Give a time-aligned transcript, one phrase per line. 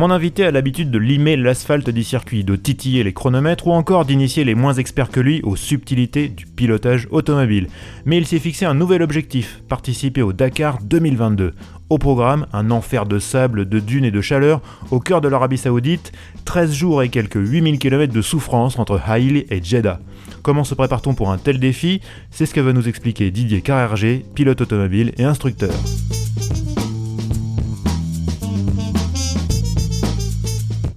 [0.00, 4.06] Mon invité a l'habitude de limer l'asphalte des circuits, de titiller les chronomètres ou encore
[4.06, 7.66] d'initier les moins experts que lui aux subtilités du pilotage automobile.
[8.06, 11.52] Mais il s'est fixé un nouvel objectif, participer au Dakar 2022.
[11.90, 15.58] Au programme, un enfer de sable, de dunes et de chaleur au cœur de l'Arabie
[15.58, 16.12] Saoudite,
[16.46, 20.00] 13 jours et quelques 8000 km de souffrance entre Haïl et Jeddah.
[20.40, 22.00] Comment se prépare-t-on pour un tel défi?
[22.30, 25.74] C'est ce que va nous expliquer Didier Carrerger, pilote automobile et instructeur.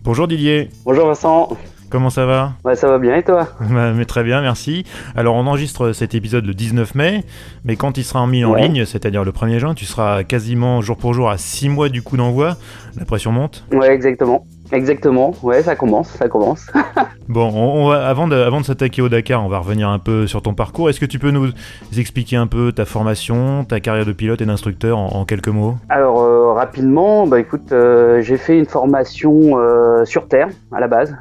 [0.03, 0.69] Bonjour Didier.
[0.83, 1.47] Bonjour Vincent.
[1.89, 2.53] Comment ça va?
[2.65, 3.47] Ouais, ça va bien et toi?
[3.61, 4.83] Bah, mais Très bien, merci.
[5.15, 7.23] Alors on enregistre cet épisode le 19 mai,
[7.63, 10.97] mais quand il sera mis en ligne, c'est-à-dire le 1er juin, tu seras quasiment jour
[10.97, 12.57] pour jour à 6 mois du coup d'envoi.
[12.97, 14.45] La pression monte Ouais, exactement.
[14.73, 16.65] Exactement, ouais, ça commence, ça commence.
[17.29, 20.41] bon, on, avant de, avant de s'attaquer au Dakar, on va revenir un peu sur
[20.41, 20.89] ton parcours.
[20.89, 21.51] Est-ce que tu peux nous
[21.95, 25.75] expliquer un peu ta formation, ta carrière de pilote et d'instructeur en, quelques mots?
[25.89, 30.87] Alors, euh, rapidement, bah écoute, euh, j'ai fait une formation euh, sur Terre à la
[30.87, 31.15] base,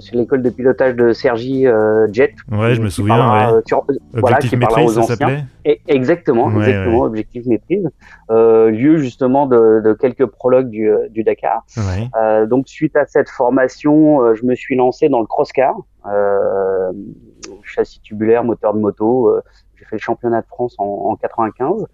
[0.00, 1.66] sur l'école de pilotage de Sergi
[2.12, 2.34] Jet.
[2.50, 3.54] Ouais, je me souviens.
[3.54, 3.60] Ouais.
[3.66, 3.86] Sur,
[4.20, 5.44] Objectif maîtrise, ça s'appelait?
[5.86, 7.88] Exactement, exactement, Objectif maîtrise.
[8.30, 11.64] Lieu justement de, de, quelques prologues du, du Dakar.
[12.16, 15.74] Euh, donc suite à cette formation, euh, je me suis lancé dans le crosscar,
[16.06, 16.92] euh,
[17.62, 19.40] châssis tubulaire, moteur de moto.
[19.76, 21.86] j'ai fait le championnat de France en, en 95.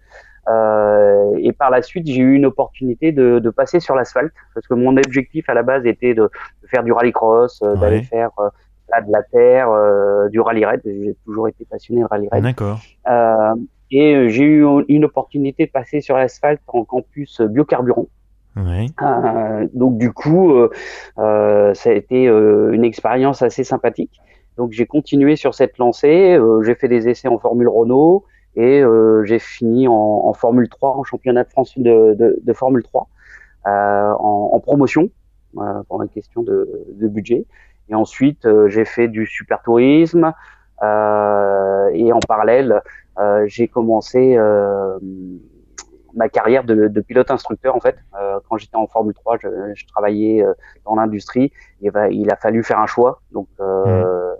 [0.49, 4.65] Euh, et par la suite, j'ai eu une opportunité de, de passer sur l'asphalte parce
[4.65, 6.29] que mon objectif à la base était de,
[6.63, 8.31] de faire du rallycross, d'aller faire
[8.89, 9.69] là, de la terre,
[10.29, 10.81] du rallye raid.
[10.85, 12.43] J'ai toujours été passionné de rallye raid.
[12.43, 12.79] D'accord.
[13.91, 18.07] et j'ai eu une opportunité de passer sur l'asphalte en campus biocarburant.
[19.01, 20.69] Euh, donc du coup, euh,
[21.19, 24.21] euh, ça a été une expérience assez sympathique.
[24.57, 26.39] Donc j'ai continué sur cette lancée.
[26.63, 28.81] j'ai fait des essais en Formule Renault et
[29.25, 33.07] j'ai fini en, Formule 3, en championnat de France de, Formule 3,
[33.65, 35.09] en, promotion
[35.87, 37.45] pour une question de, budget.
[37.89, 40.33] Et ensuite, j'ai fait du super tourisme.
[40.81, 42.81] et en parallèle,
[43.45, 44.37] j'ai commencé
[46.17, 47.95] ma carrière de, de, pilote instructeur en fait.
[48.19, 50.53] Euh, quand j'étais en Formule 3, je, je travaillais euh,
[50.85, 51.53] dans l'industrie.
[51.81, 53.21] Et ben, il a fallu faire un choix.
[53.31, 54.35] Donc euh, mmh.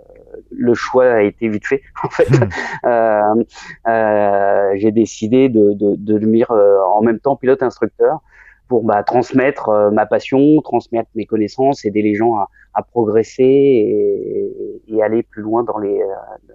[0.50, 2.30] le choix a été vite fait en fait.
[2.30, 2.48] Mmh.
[2.84, 3.44] Euh,
[3.86, 8.20] euh, j'ai décidé de, de, de devenir en même temps pilote instructeur
[8.68, 14.82] pour bah, transmettre ma passion, transmettre mes connaissances, aider les gens à, à progresser et,
[14.88, 16.00] et, aller plus loin dans les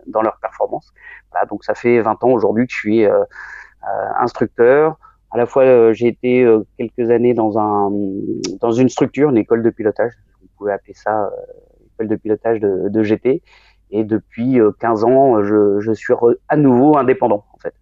[0.08, 0.94] dans leurs performances.
[1.32, 3.06] Voilà, donc ça fait 20 ans aujourd'hui que je suis
[4.20, 4.98] instructeur,
[5.34, 7.92] à la fois, euh, j'ai été euh, quelques années dans un
[8.62, 10.12] dans une structure, une école de pilotage.
[10.42, 11.30] Vous pouvez appeler ça euh,
[11.96, 13.42] école de pilotage de, de, GT.
[13.90, 16.14] Et depuis 15 ans, je, je suis
[16.50, 17.74] à nouveau indépendant, en fait.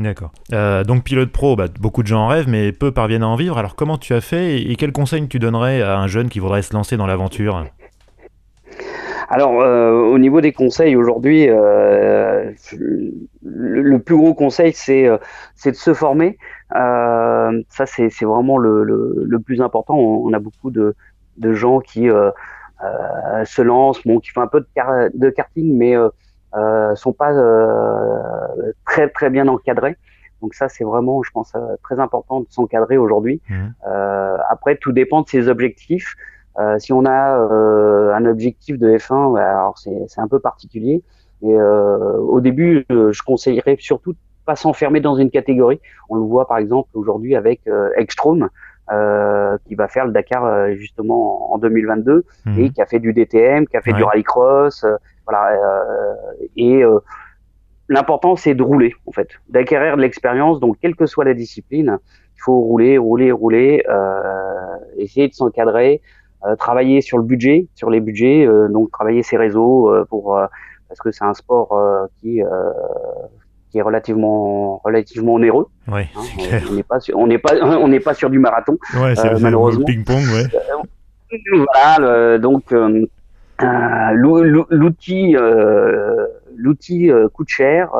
[0.00, 0.32] D'accord.
[0.54, 3.36] Euh, donc pilote pro, bah, beaucoup de gens en rêvent, mais peu parviennent à en
[3.36, 3.58] vivre.
[3.58, 6.62] Alors comment tu as fait et, quels conseils tu donnerais à un jeune qui voudrait
[6.62, 7.66] se lancer dans l'aventure?
[9.28, 12.50] Alors, euh, au niveau des conseils aujourd'hui, euh,
[13.42, 16.38] le, plus gros conseil, c'est de se former.
[16.72, 19.94] Ça, c'est vraiment le, plus important.
[19.96, 20.94] On, a beaucoup de,
[21.52, 25.94] gens qui se lancent, bon, qui font un peu de karting, mais
[26.56, 27.32] euh, sont pas
[28.86, 29.96] très très bien encadrés.
[30.42, 31.52] Donc ça, c'est vraiment, je pense,
[31.82, 33.42] très important de s'encadrer aujourd'hui.
[33.48, 33.68] Mmh.
[34.48, 36.16] après, tout dépend de ses objectifs.
[36.58, 41.02] Euh, si on a euh, un objectif de F1, bah, alors c'est un peu particulier.
[41.42, 45.80] Et euh, au début, je conseillerais surtout de pas s'enfermer dans une catégorie.
[46.08, 47.62] On le voit par exemple aujourd'hui avec
[47.96, 48.50] Ekstrom,
[48.92, 52.58] euh, qui va faire le Dakar justement en 2022 mhm.
[52.58, 54.96] et qui a fait du DTM, qui a fait du rallycross, euh,
[55.26, 55.58] voilà.
[56.56, 56.82] et
[57.88, 60.60] l'important c'est de rouler en fait, d'acquérir de l'expérience.
[60.60, 61.98] Donc quelle que soit la discipline,
[62.36, 63.84] il faut rouler, rouler, rouler,
[64.96, 66.00] essayer de s'encadrer,
[66.46, 70.40] euh, travailler sur le budget, sur les budgets, euh, donc travailler ses réseaux euh, pour
[70.88, 71.78] parce que c'est un sport
[72.18, 72.40] qui
[73.70, 75.66] qui est relativement relativement onéreux.
[75.88, 76.04] Hein,
[76.38, 76.62] clair.
[76.70, 79.38] On n'est pas sur, on n'est pas on n'est pas sur du marathon ouais, euh,
[79.40, 79.84] malheureusement.
[79.84, 80.46] Ping pong, ouais.
[81.56, 82.72] voilà, donc
[84.70, 85.36] l'outil
[86.56, 87.90] l'outil coûte cher.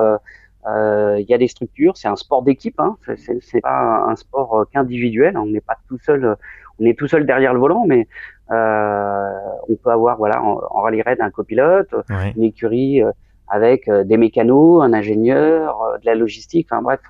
[0.66, 2.78] Il y a des structures, c'est un sport d'équipe.
[2.80, 5.38] Hein, c'est pas un sport qu'individuel.
[5.38, 6.36] On n'est pas tout seul
[6.82, 8.08] on est tout seul derrière le volant, mais
[8.48, 11.94] on peut avoir voilà en, en rallye raid un copilote,
[12.36, 13.02] une écurie
[13.50, 16.68] avec des mécanos, un ingénieur, de la logistique.
[16.70, 17.00] Enfin bref,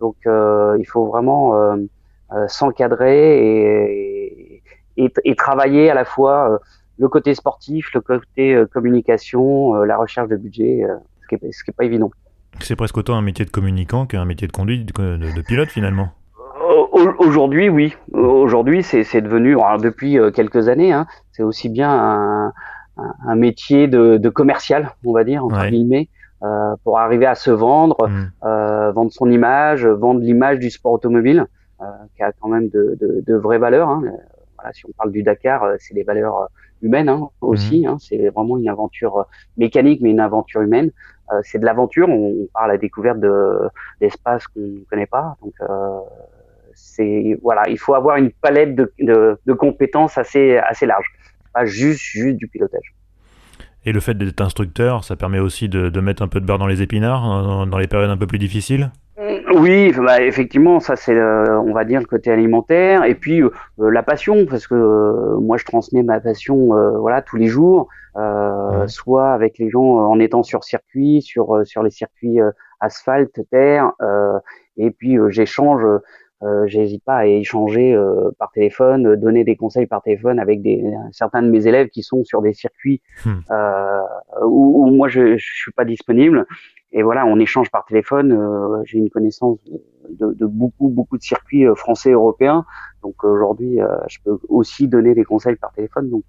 [0.00, 1.76] donc il faut vraiment
[2.46, 4.62] s'encadrer et,
[4.96, 6.60] et, et, travailler à la fois
[6.98, 10.96] le côté sportif, le côté euh, communication, euh, la recherche de budget, euh,
[11.30, 12.10] ce qui n'est pas évident.
[12.60, 16.10] C'est presque autant un métier de communicant qu'un métier de conduite, de, pilote finalement.
[17.18, 17.94] Aujourd'hui, oui.
[18.12, 22.52] Aujourd'hui, c'est devenu, depuis quelques années, hein, c'est aussi bien un,
[23.26, 26.08] un métier de, de, commercial, on va dire, entre guillemets,
[26.42, 28.32] euh, pour arriver à se vendre, mm.
[28.44, 31.46] euh, vendre son image, vendre l'image du sport automobile,
[31.80, 31.84] euh,
[32.16, 33.88] qui a quand même de, de, de vraies valeurs.
[33.88, 34.02] Hein.
[34.56, 36.48] Voilà, si on parle du Dakar, c'est des valeurs
[36.82, 37.80] humaine hein, aussi.
[37.80, 37.86] Mhm.
[37.86, 39.24] Hein, c'est vraiment une aventure euh,
[39.56, 40.90] mécanique, mais une aventure humaine.
[41.32, 42.08] Euh, c'est de l'aventure.
[42.08, 43.68] On, on, part à la découverte de
[44.00, 45.36] d'espaces qu'on ne connaît pas.
[45.42, 46.00] Donc euh,
[46.74, 51.06] c'est voilà, il faut avoir une palette de, de, de, compétences assez assez large,
[51.52, 52.94] pas juste juste du pilotage.
[53.84, 56.58] Et le fait d'être instructeur, ça permet aussi de, de, mettre un peu de beurre
[56.58, 58.90] dans les épinards dans les périodes un peu plus difficiles?
[59.54, 63.50] Oui, bah, effectivement, ça c'est, euh, on va dire, le côté alimentaire, et puis euh,
[63.80, 66.68] euh, la passion, parce que moi je transmets ma passion,
[67.00, 67.88] voilà, tous les jours,
[68.86, 72.38] soit avec les gens en étant sur circuit, sur sur les circuits
[72.80, 73.92] asphalte, terre,
[74.76, 75.82] et puis j'échange.
[76.66, 77.98] J'hésite pas à échanger
[78.38, 82.24] par téléphone, donner des conseils par téléphone avec des, certains de mes élèves qui sont
[82.24, 83.40] sur des circuits hmm.
[84.44, 86.46] où, où, moi je, je suis pas disponible
[86.92, 88.32] et voilà, on échange par téléphone.
[88.32, 89.58] Euh, j'ai une connaissance
[90.08, 92.64] de, de, beaucoup, beaucoup de circuits euh, français, européens.
[93.02, 96.08] Donc aujourd'hui, euh, je peux aussi donner des conseils par téléphone.
[96.08, 96.24] Donc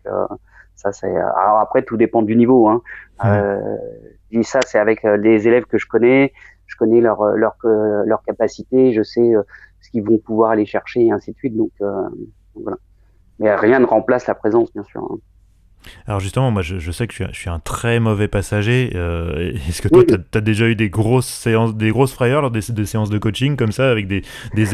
[0.75, 1.15] ça, c'est.
[1.15, 2.67] Alors après, tout dépend du niveau.
[2.67, 2.81] Hein.
[3.23, 6.33] je dis ça, c'est avec les élèves que je connais.
[6.67, 8.91] Je connais leur leur leur capacité.
[8.91, 9.33] Je sais
[9.81, 11.55] ce qu'ils vont pouvoir aller chercher et ainsi de suite.
[11.55, 11.71] Donc,
[12.55, 12.77] voilà.
[13.39, 15.01] Mais rien ne remplace la présence, bien sûr.
[15.01, 15.17] Hein.
[16.07, 18.91] Alors justement, moi je, sais que je suis, un très mauvais passager.
[18.95, 22.51] Euh, est-ce que toi, tu as, déjà eu des grosses séances, des grosses frayeurs lors
[22.51, 24.23] des, séances de coaching comme ça, avec des,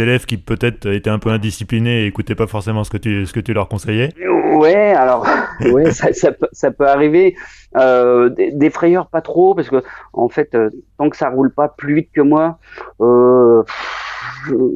[0.02, 3.34] élèves qui peut-être étaient un peu indisciplinés et écoutaient pas forcément ce que tu, ce
[3.34, 4.10] que tu leur conseillais?
[4.54, 5.28] Ouais, alors
[5.72, 7.36] ouais, ça, ça, peut, arriver.
[7.78, 11.68] Euh, des, frayeurs pas trop, parce que en fait, euh, tant que ça roule pas
[11.68, 12.58] plus vite que moi,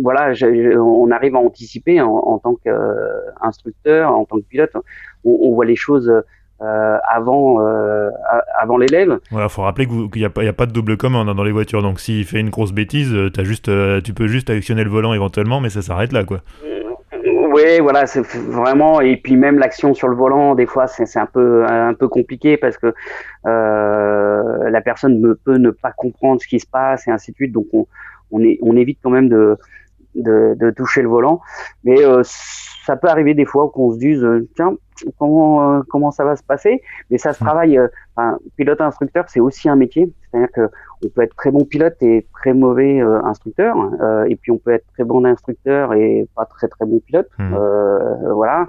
[0.02, 0.34] voilà,
[0.78, 4.72] on arrive à anticiper en, tant qu'instructeur, en tant que pilote
[5.26, 6.12] on, voit les choses
[6.62, 8.10] euh, avant, euh,
[8.60, 9.20] avant l'élève.
[9.32, 11.82] Il faut rappeler qu'il n'y a, a, pas de double commande hein, dans les voitures.
[11.82, 13.72] Donc s'il fait une grosse bêtise, euh, as juste,
[14.04, 16.26] tu peux juste actionner le volant éventuellement, mais ça s'arrête là.
[16.26, 16.42] quoi.
[17.52, 21.26] Oui, voilà, c'est vraiment et puis même l'action sur le volant, des fois, c'est un
[21.26, 22.94] peu un peu compliqué parce que
[23.46, 27.54] la personne ne peut ne pas comprendre ce qui se passe et ainsi de suite.
[27.54, 27.88] Donc on
[28.31, 29.58] on, est, on évite quand même de
[30.16, 31.40] de, de toucher le volant,
[31.84, 31.98] mais
[32.86, 34.76] ça peut arriver des fois qu'on se dise tiens
[35.18, 36.81] comment euh, comment ça va se passer?
[37.10, 37.46] Mais ça se hmm.
[37.46, 37.88] travaille euh,
[38.58, 40.70] pilote instructeur c'est aussi un métier c'est-à-dire que
[41.04, 43.76] on peut être très bon pilote et très mauvais euh, instructeur
[44.28, 47.56] et puis on peut être très bon instructeur et pas très très bon pilote hmm.
[48.34, 48.68] voilà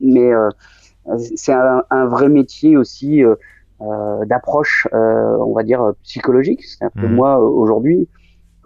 [0.00, 0.30] mais
[1.34, 3.22] c'est un, un, vrai métier aussi
[4.26, 7.14] d'approche on va dire psychologique c'est-à-dire que hmm.
[7.14, 8.08] moi aujourd'hui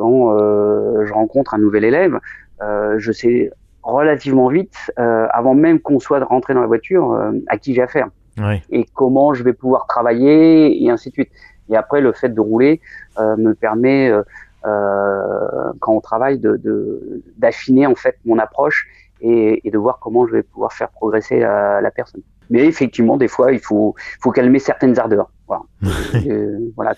[0.00, 2.19] quand je rencontre un nouvel élève
[2.61, 3.50] je sais
[3.83, 7.83] relativement vite, euh, avant même qu'on soit rentré dans la voiture, euh, à qui j'ai
[7.83, 8.09] affaire
[8.71, 11.30] et comment je vais pouvoir travailler et ainsi de suite.
[11.69, 12.80] Et après, le fait de rouler
[13.19, 14.11] euh, me permet,
[14.62, 18.87] quand on travaille, de d'affiner en fait mon approche
[19.21, 22.23] et, et, de voir comment je vais pouvoir faire progresser la, la personne.
[22.49, 25.30] Mais effectivement, des fois, il faut, faut calmer certaines ardeurs.
[25.50, 26.26] Voilà.
[26.26, 26.95] euh, voilà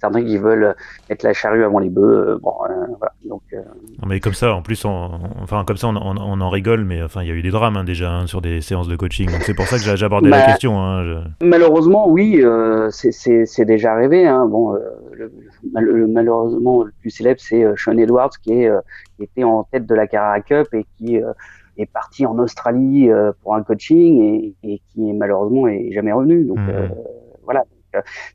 [0.00, 0.74] certains qui veulent
[1.10, 2.30] mettre la charrue avant les bœufs.
[2.30, 3.12] Euh, bon, euh, voilà.
[3.28, 5.10] Donc, non, mais comme ça, en plus, on,
[5.42, 7.50] enfin comme ça, on, on, on, en rigole, mais enfin, il y a eu des
[7.50, 9.28] drames hein, déjà hein, sur des séances de coaching.
[9.42, 10.80] C'est pour ça que j'ai abordé la bah, question.
[10.80, 12.42] Hein, malheureusement, oui,
[12.90, 14.24] c'est déjà arrivé.
[14.48, 15.30] Bon, le,
[15.74, 18.70] le, malheureusement, le plus célèbre, c'est Sean Edwards qui, est,
[19.16, 21.20] qui était en tête de la Carrera Cup et qui
[21.82, 26.44] est parti en Australie euh, pour un coaching et, et, qui malheureusement est jamais revenu.
[26.44, 26.68] Donc mmh.
[26.68, 26.88] euh,
[27.44, 27.64] voilà,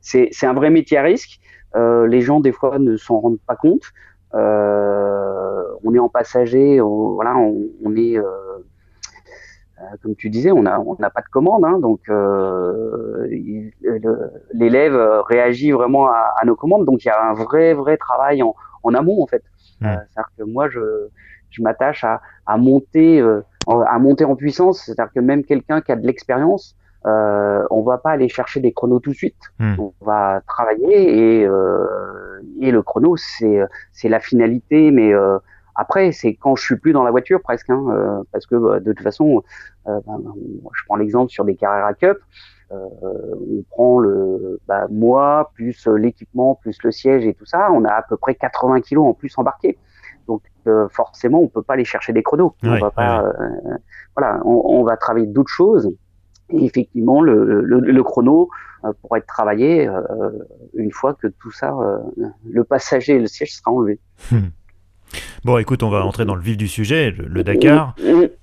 [0.00, 1.40] c'est un vrai métier à risque.
[1.74, 3.92] les gens des fois ne s'en rendent pas compte.
[4.32, 8.18] on est en passager, on, voilà, on, on est
[10.02, 13.26] comme tu disais, on n'a on pas de commande, hein, donc euh,
[14.52, 14.96] l'élève
[15.28, 16.86] réagit vraiment à, à, nos commandes.
[16.86, 19.42] Donc il y a un vrai vrai travail en, en amont en fait.
[19.80, 19.86] Mmh.
[20.08, 20.80] C'est-à-dire que moi je
[21.50, 24.82] je m'attache à, à monter euh, à monter en puissance.
[24.84, 28.72] C'est-à-dire que même quelqu'un qui a de l'expérience, euh, on va pas aller chercher des
[28.72, 29.40] chronos tout de suite.
[29.58, 29.74] Hmm.
[29.78, 33.60] On va travailler et, euh, et le chrono c'est
[33.92, 35.38] c'est la finalité, mais euh,
[35.76, 38.92] après, c'est quand je suis plus dans la voiture presque, hein, parce que bah, de
[38.92, 39.42] toute façon,
[39.84, 40.00] ben,
[40.72, 42.18] je prends l'exemple sur des Carrera Cup.
[42.70, 47.92] on prend le bah, moi plus l'équipement plus le siège et tout ça, on a
[47.92, 49.78] à peu près 80 kilos en plus embarqué.
[50.26, 50.42] Donc
[50.90, 52.56] forcément, on peut pas aller chercher des chronos.
[52.64, 53.32] on va pas,
[54.16, 55.94] voilà, on, on, va travailler d'autres choses.
[56.50, 58.48] Et effectivement, le, le, le chrono
[58.86, 60.02] euh, pourra être travaillé euh,
[60.74, 61.98] une fois que tout ça, euh,
[62.48, 63.98] le passager et le siège sera enlevé.
[65.44, 67.94] Bon, écoute, on va entrer dans le vif du sujet, le, Dakar.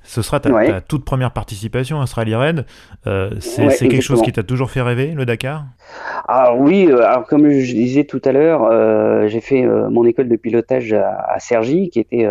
[0.01, 2.65] Ce sera ta, toute première participation à ce rallye raid.
[3.41, 5.65] c'est quelque chose qui t'a toujours fait rêver, le Dakar?
[6.25, 10.93] Alors oui, alors comme je disais tout à l'heure, j'ai fait mon école de pilotage
[10.93, 12.25] à, à Cergy, qui était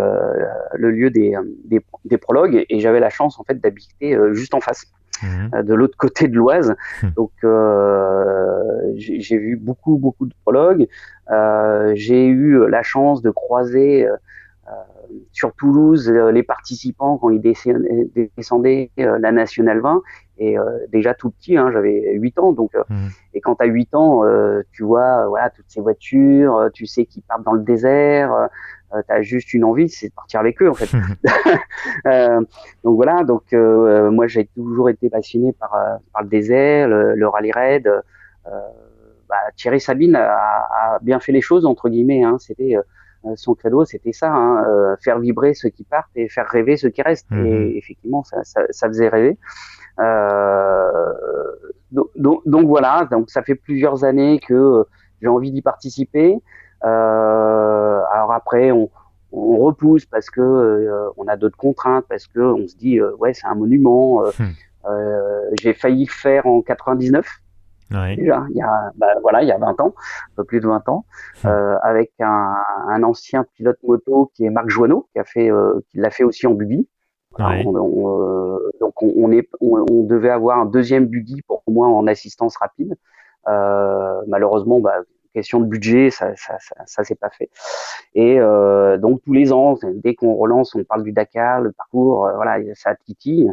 [0.74, 1.34] le lieu des,
[1.66, 4.86] des, des, prologues, et j'avais la chance en fait d'habiter juste en face.
[5.22, 5.50] Mhm.
[5.54, 6.74] Euh, de l'autre côté de l'Oise.
[7.02, 7.08] Hmm.
[7.16, 10.88] Donc euh, j'ai vu beaucoup beaucoup de prologues.
[11.30, 14.06] Euh, j'ai eu la chance de croiser
[15.32, 20.00] sur Toulouse les participants quand ils descendaient, la Nationale 20
[20.38, 20.56] et
[20.90, 23.08] déjà tout petit, hein, j'avais 8 ans donc hmm.
[23.34, 24.22] et quand tu as 8 ans,
[24.70, 28.48] tu vois voilà toutes ces voitures, tu sais qu'ils partent dans le désert,
[28.94, 30.90] euh, tu as juste une envie, c'est de partir avec eux en fait.
[32.06, 32.40] euh,
[32.84, 37.14] donc voilà, donc euh, moi j'ai toujours été passionné par, euh, par le désert, le,
[37.14, 37.90] le rallye raid.
[39.28, 42.22] Bah, Thierry Sabine a, a, bien fait les choses entre guillemets.
[42.22, 42.36] Hein.
[42.38, 42.76] C'était
[43.36, 47.00] son credo, c'était ça, hein, faire vibrer ceux qui partent et faire rêver ceux qui
[47.00, 47.30] restent.
[47.32, 47.76] Et mhm.
[47.76, 49.38] effectivement, ça, ça, ça faisait rêver.
[51.92, 54.84] Donc, donc, voilà, donc ça fait plusieurs années que
[55.22, 56.36] j'ai envie d'y participer.
[56.84, 58.90] Euh, alors après, on,
[59.32, 63.14] on, repousse parce que euh, on a d'autres contraintes, parce que on se dit euh,
[63.16, 64.24] ouais c'est un monument.
[64.38, 64.52] Hmm.
[65.60, 67.24] J'ai failli faire en 99.
[67.92, 68.16] Ouais.
[68.16, 70.66] Déjà, il y a, bah, voilà, il y a 20 ans, un peu plus de
[70.66, 71.04] 20 ans,
[71.44, 71.48] hmm.
[71.48, 72.56] euh, avec un,
[72.88, 76.24] un, ancien pilote moto qui est Marc Joanneau, qui a fait, euh, qui l'a fait
[76.24, 76.88] aussi en buggy.
[77.38, 77.64] Ouais.
[77.66, 82.06] On, on, donc on, on est, on, devait avoir un deuxième buggy pour moi en
[82.06, 82.94] assistance rapide.
[83.46, 87.50] malheureusement, bah, question de budget, ça, ça, ça, ça s'est pas fait.
[88.14, 92.26] Et euh, donc tous les ans, dès qu'on relance, on parle du Dakar, le parcours,
[92.26, 93.50] euh, voilà, ça titille.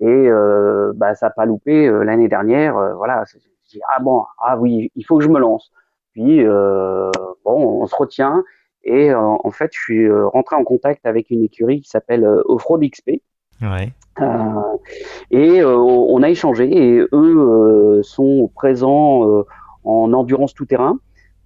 [0.00, 2.76] Et euh, bah, ça n'a pas loupé euh, l'année dernière.
[2.76, 3.24] Euh, voilà,
[3.72, 5.72] j'ai ah bon, ah oui, il faut que je me lance.
[6.12, 8.42] Puis bon, on se retient.
[8.84, 13.20] Et en fait, je suis rentré en contact avec une écurie qui s'appelle Offroad XP.
[13.60, 13.92] Ouais.
[14.20, 14.76] Euh,
[15.30, 19.44] et euh, on a échangé et eux euh, sont présents
[19.86, 20.98] en endurance tout-terrain.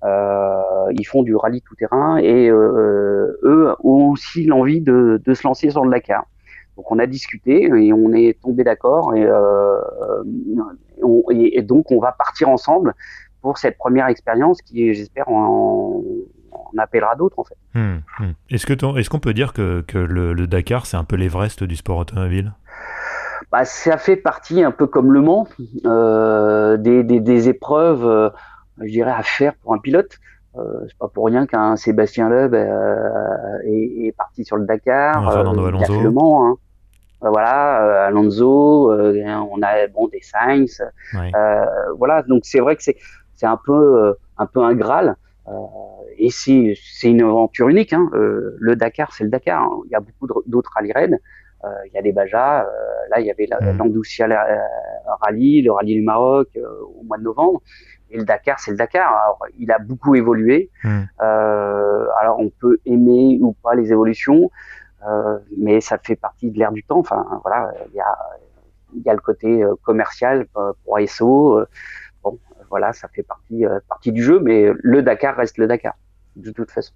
[0.03, 5.71] Euh, ils font du rallye tout-terrain et euh, eux ont aussi l'envie de, se lancer
[5.71, 6.25] sur le Dakar.
[6.77, 9.81] Donc on a discuté et on est tombé d'accord et, euh,
[11.63, 12.95] donc on va partir ensemble
[13.43, 16.03] pour cette première expérience qui, j'espère, en,
[16.79, 17.57] appellera d'autres en fait.
[17.75, 18.33] Hum, hum.
[18.49, 21.63] Est-ce que est-ce qu'on peut dire que, que le, le Dakar c'est un peu l'Everest
[21.65, 22.55] du sport automobile?
[23.51, 25.49] Bah, ça fait partie un peu comme le Mans
[25.85, 28.31] euh, des, des, des, épreuves, euh,
[28.79, 30.19] je dirais, à faire pour un pilote.
[30.57, 35.29] Euh, c'est pas pour rien qu'un Sébastien Loeb euh, est, est, parti sur le Dakar.
[35.29, 36.01] Euh, Fernando Alonso.
[36.01, 36.57] Le Mans, hein.
[37.21, 40.83] voilà, Alonso, on a bon des Sainz,
[41.15, 41.33] ouais.
[41.97, 42.23] voilà.
[42.23, 42.97] Donc c'est vrai que c'est
[43.35, 45.17] c'est un peu un peu un graal.
[46.19, 47.93] et c'est c'est une aventure unique.
[47.93, 48.11] Hein.
[48.13, 49.63] le Dakar, c'est le Dakar.
[49.63, 49.83] Hein.
[49.87, 51.19] Il y a beaucoup d'autres rallye raids.
[51.65, 52.65] Euh, il y a des Bajas.
[52.65, 52.69] Euh,
[53.11, 54.59] là, il y avait l'Andalusia euh,
[55.21, 57.63] Rallye, le Rallye du Maroc au mois de novembre.
[58.11, 59.13] Et le Dakar, c'est le Dakar.
[59.13, 60.71] Alors, il a beaucoup évolué.
[60.83, 61.03] Mm.
[61.19, 64.51] alors, on peut aimer ou pas les évolutions,
[65.57, 66.99] mais ça fait partie de l'ère du temps.
[66.99, 68.19] Enfin, voilà, il y a,
[68.95, 70.47] il y a le côté commercial
[70.85, 71.61] pour ASO.
[72.25, 72.39] bon,
[72.69, 75.95] voilà, ça fait partie, partie du jeu, mais le Dakar reste le Dakar,
[76.35, 76.93] de toute façon.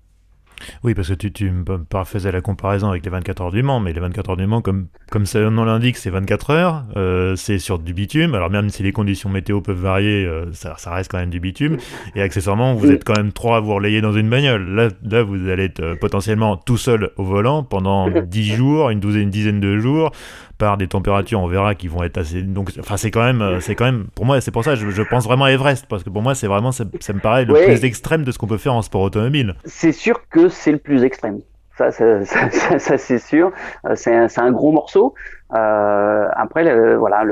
[0.83, 1.65] Oui, parce que tu, me
[2.05, 4.61] faisais la comparaison avec les 24 heures du Mans, mais les 24 heures du Mans,
[4.61, 8.83] comme, comme nom l'indique, c'est 24 heures, euh, c'est sur du bitume, alors même si
[8.83, 11.79] les conditions météo peuvent varier, euh, ça, reste quand même du bitume,
[12.15, 14.69] et accessoirement, vous êtes quand même trois à vous relayer dans une bagnole.
[14.75, 19.01] Là, là vous allez être euh, potentiellement tout seul au volant pendant 10 jours, une
[19.01, 20.13] douzaine, une dizaine de jours,
[20.59, 22.43] par des températures, on verra, qui vont être assez.
[22.43, 24.89] Donc, enfin, c'est quand même, euh, c'est quand même, pour moi, c'est pour ça, je,
[24.91, 27.45] je, pense vraiment à Everest, parce que pour moi, c'est vraiment, ça, ça, me paraît
[27.45, 29.55] le plus extrême de ce qu'on peut faire en sport automobile.
[29.65, 31.41] C'est sûr que c'est le plus extrême.
[31.77, 33.53] Ça, ça, ça, ça c'est sûr.
[33.87, 35.15] Euh, c'est un, un, gros morceau.
[35.55, 37.25] Euh, après, le, voilà,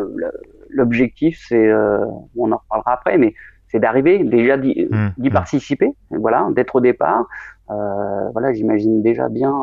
[0.71, 2.05] l'objectif, c'est, euh,
[2.37, 3.35] on en reparlera après, mais
[3.69, 7.27] c'est d'arriver déjà d'y mmh, participer, voilà, d'être au départ.
[7.71, 9.55] Euh, voilà, j'imagine déjà bien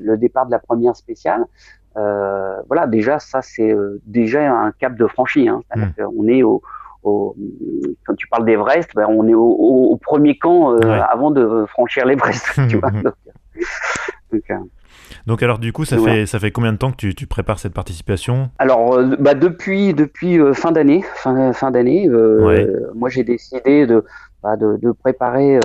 [0.00, 1.44] le départ de la première spéciale.
[1.96, 5.48] Euh, voilà, déjà, ça, c'est euh, déjà un cap de franchi.
[5.48, 5.62] Hein.
[5.74, 5.82] Mmh.
[6.16, 6.62] On est au,
[7.02, 7.36] au,
[8.04, 11.00] quand tu parles d'Everest, ben, on est au, premier camp euh, ouais.
[11.10, 12.60] avant de franchir l'Everest.
[14.32, 14.52] Donc,
[15.26, 17.58] Donc, alors du coup, ça fait ça fait combien de temps que tu, tu prépares
[17.58, 18.50] cette participation?
[18.58, 22.08] Alors bah, depuis depuis fin d'année, fin fin d'année,
[22.94, 24.04] moi j'ai décidé de,
[24.42, 25.58] bah, de, de préparer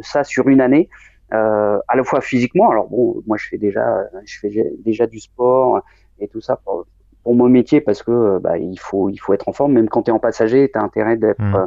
[0.00, 0.88] ça sur une année.
[1.30, 5.82] À la fois physiquement, alors bon, moi je fais déjà, je fais déjà du sport
[6.18, 6.86] et tout ça pour,
[7.26, 9.88] pour mon métier parce que euh, bah, il faut il faut être en forme même
[9.88, 11.56] quand tu es en passager tu as intérêt d'être mmh.
[11.56, 11.66] euh,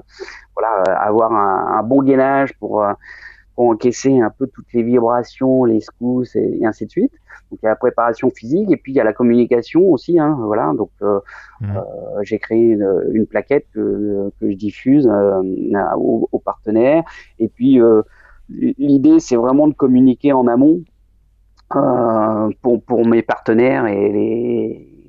[0.56, 2.94] voilà avoir un, bon gainage pour euh,
[3.56, 7.12] pour encaisser un peu toutes les vibrations les secousses et, ainsi de suite
[7.52, 10.18] donc il y a la préparation physique et puis il y a la communication aussi
[10.18, 11.68] hein, voilà donc mmh.
[12.22, 12.78] j'ai créé
[13.12, 17.04] une, plaquette que, que je diffuse aux, aux, partenaires
[17.38, 17.82] et puis
[18.50, 20.82] l'idée c'est vraiment de communiquer en amont
[21.70, 25.00] pour, pour mes partenaires et les,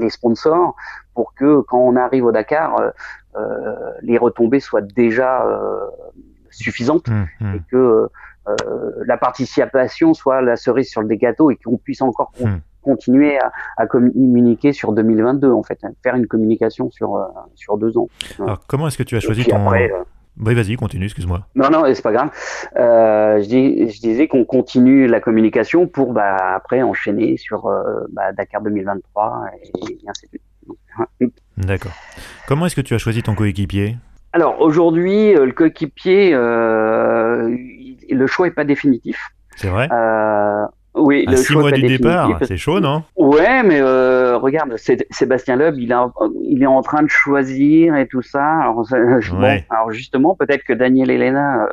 [0.00, 0.74] les sponsors
[1.14, 2.90] pour que quand on arrive au Dakar, euh,
[3.36, 5.86] euh, les retombées soient déjà euh,
[6.50, 7.54] suffisantes mmh, mmh.
[7.54, 8.08] et que
[9.06, 12.56] la participation soit la cerise sur le gâteaux et qu'on puisse encore mmh.
[12.82, 13.38] continuer
[13.76, 18.08] à, communiquer sur 2022 en fait, faire une communication sur sur deux ans.
[18.40, 19.70] Alors comment est-ce que tu as choisi ton
[20.44, 21.46] oui, vas-y, continue, excuse-moi.
[21.54, 22.30] Non, non, c'est pas grave.
[22.76, 28.32] Euh, je, je, disais qu'on continue la communication pour bah, après enchaîner sur euh, bah,
[28.32, 31.42] Dakar 2023 et, ainsi de suite.
[31.58, 31.92] D'accord.
[32.48, 33.96] Comment est-ce que tu as choisi ton coéquipier?
[34.32, 39.18] Alors aujourd'hui, euh, le coéquipier, le choix n'est pas définitif.
[39.56, 39.88] C'est vrai?
[40.94, 43.04] Oui, à six mois du départ, c'est chaud, non?
[43.16, 43.80] Ouais, mais
[44.40, 44.74] regarde,
[45.10, 46.10] Sébastien Loeb, il, a,
[46.42, 48.44] il est en train de choisir et tout ça.
[48.60, 48.84] Alors,
[49.70, 51.68] alors justement, peut-être que Daniel Elena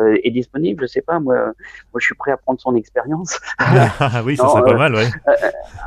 [0.00, 1.20] euh, euh, est disponible, je sais pas.
[1.20, 3.38] Moi, moi, je suis prêt à prendre son expérience.
[4.02, 5.06] Ah oui, ça serait pas mal, ouais.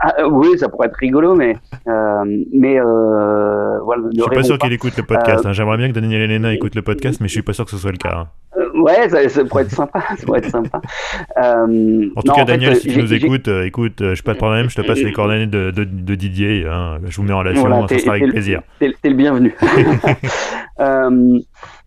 [0.02, 4.04] Ah, oui, ça pourrait être rigolo, mais mais voilà.
[4.16, 5.46] Je suis pas sûr qu'il écoute le podcast.
[5.46, 5.54] Hein.
[5.54, 7.78] J'aimerais bien que Daniel Elena écoute le podcast, mais je suis pas sûr que ce
[7.78, 8.16] soit le cas.
[8.16, 8.28] Hein.
[8.74, 10.04] Ouais, ça, pourrait être sympa.
[10.18, 10.82] Ça pourrait être sympa.
[11.38, 14.38] Euh, en tout cas, Daniel, si tu nous écoutes, euh, écoute, euh, je pas de
[14.38, 16.66] problème, je te passe les coordonnées de, de, de Didier.
[16.70, 18.62] Hein, je vous mets en relation, ça sera avec plaisir.
[18.80, 19.56] T'es le bienvenu.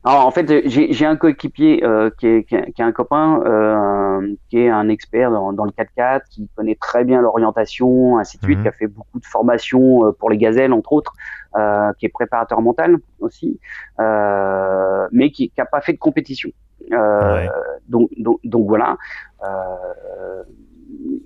[0.07, 4.35] euh, alors, en fait, j'ai un coéquipier euh, qui, est, qui, est, un copain, euh,
[4.49, 8.45] qui est un expert dans, dans le 4x4, qui connaît très bien l'orientation, ainsi de
[8.45, 8.63] suite, mhm.
[8.63, 11.13] qui a fait beaucoup de formations pour les gazelles, entre autres,
[11.57, 13.59] euh, qui est préparateur mental aussi,
[13.99, 16.51] euh, mais qui n'a pas fait de compétition.
[16.93, 17.47] Euh,
[17.89, 18.99] donc, donc, donc, voilà.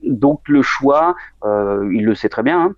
[0.05, 2.77] donc le choix, il le sait très bien.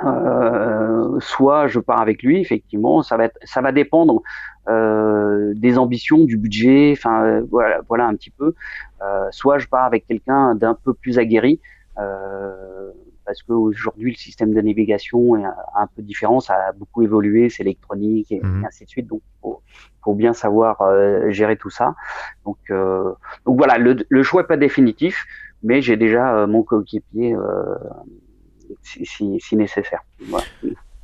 [0.00, 1.16] Hein.
[1.20, 4.20] soit je pars avec lui, effectivement, ça va être, ça va dépendre
[4.66, 8.54] des ambitions, du budget, enfin voilà, voilà un petit peu.
[9.30, 11.60] soit je pars avec quelqu'un d'un peu plus aguerri,
[11.98, 12.90] euh,
[13.24, 17.62] parce qu'aujourd'hui le système de navigation est un, peu différent, ça a beaucoup évolué, c'est
[17.62, 18.64] électronique et, mhm.
[18.66, 19.06] ainsi de suite.
[19.06, 19.50] Donc il
[20.02, 21.94] faut, bien savoir euh, gérer tout ça.
[22.44, 23.12] Donc, euh,
[23.46, 25.24] donc voilà, le, choix n'est pas définitif,
[25.62, 27.34] mais j'ai déjà euh, mon coéquipier
[28.82, 30.02] si, si, nécessaire.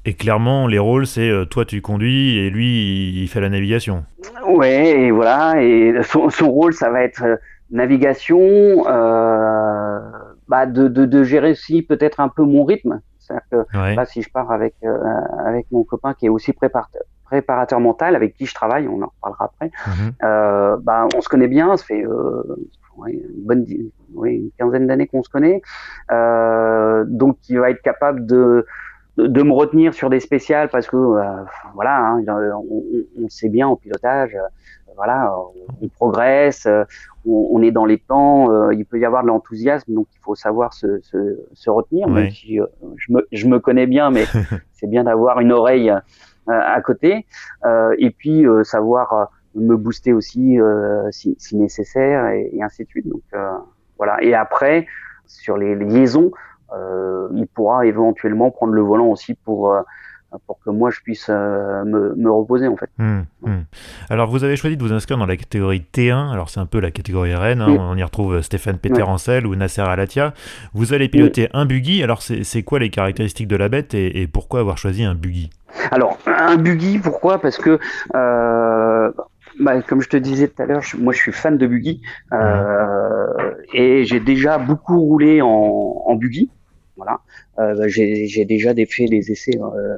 [0.04, 4.04] Et clairement, les rôles, c'est toi tu conduis et lui il fait la navigation.
[4.46, 5.62] Ouais, et voilà.
[5.62, 7.38] Et son, son rôle, ça va être
[7.70, 8.40] navigation,
[8.88, 10.00] euh,
[10.48, 13.00] bah de, de, de, gérer aussi peut-être un peu mon rythme.
[13.18, 14.96] C'est-à-dire que là, si je pars avec euh,
[15.46, 19.12] avec mon copain qui est aussi préparateur, préparateur mental, avec qui je travaille, on en
[19.16, 19.70] reparlera après.
[19.86, 20.12] Mhm.
[20.24, 22.42] euh, bah, on se connaît bien, ça fait euh,
[23.06, 23.64] une bonne
[24.24, 25.62] une quinzaine d'années qu'on se connaît,
[26.10, 28.66] euh, donc il va être capable de
[29.28, 31.22] de me retenir sur des spéciales parce que euh,
[31.74, 32.84] voilà, hein, on,
[33.22, 34.36] on, sait bien en pilotage,
[34.96, 35.34] voilà,
[35.80, 36.66] on, progresse,
[37.26, 40.34] on, est dans les temps, euh, il peut y avoir de l'enthousiasme, donc il faut
[40.34, 42.08] savoir se, se, se retenir.
[42.08, 44.24] Même si, euh, je, me, je, me, connais bien, mais
[44.72, 45.96] c'est bien d'avoir une oreille euh,
[46.46, 47.26] à côté,
[47.98, 50.58] et puis savoir me booster aussi
[51.10, 53.08] si, si, nécessaire, et, et, ainsi de suite.
[53.08, 53.22] Donc
[53.98, 54.22] voilà.
[54.22, 54.86] Et après,
[55.26, 56.32] sur les liaisons,
[57.34, 59.74] il pourra éventuellement prendre le volant aussi pour
[60.46, 62.90] pour que moi je puisse euh, me, me, reposer en fait.
[62.98, 63.64] Hum, hum.
[64.08, 66.80] Alors vous avez choisi de vous inscrire dans la catégorie T1, alors c'est un peu
[66.80, 67.68] la catégorie RN, hein.
[67.68, 70.34] on y retrouve euh, Stéphane Peter ou Nasser Alatia.
[70.74, 74.60] Vous allez piloter un buggy, alors c'est quoi les caractéristiques de la bête et, pourquoi
[74.60, 75.50] avoir choisi un buggy?
[75.90, 77.40] Alors un buggy, pourquoi?
[77.40, 77.78] Parce que
[78.14, 79.10] euh,
[79.58, 82.00] bah, comme je te disais tout à l'heure, moi je suis fan de buggy
[82.32, 83.26] euh,
[83.72, 85.48] et j'ai déjà beaucoup roulé en,
[86.06, 86.50] en buggy.
[87.00, 87.20] Voilà,
[87.58, 89.96] euh, j'ai déjà fait des essais euh,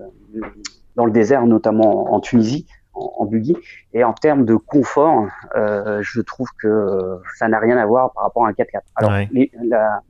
[0.94, 3.56] dans le désert, notamment en Tunisie, en, buggy.
[3.92, 8.22] Et en termes de confort, euh, je trouve que ça n'a rien à voir par
[8.22, 8.82] rapport à un 4x4.
[8.94, 9.10] Alors,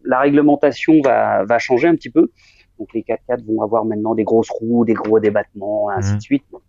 [0.04, 2.30] la, réglementation va, va changer un petit peu.
[2.78, 6.16] Donc, les 4x4 vont avoir maintenant des grosses roues, des gros débattements, ainsi mmh.
[6.16, 6.44] de suite.
[6.52, 6.62] Donc,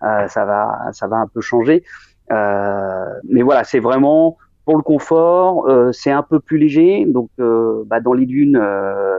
[0.00, 1.82] ça va, ça va un peu changer.
[2.30, 8.12] Mais voilà, c'est vraiment pour le confort, c'est un peu plus léger, donc bah, dans
[8.12, 8.60] les dunes,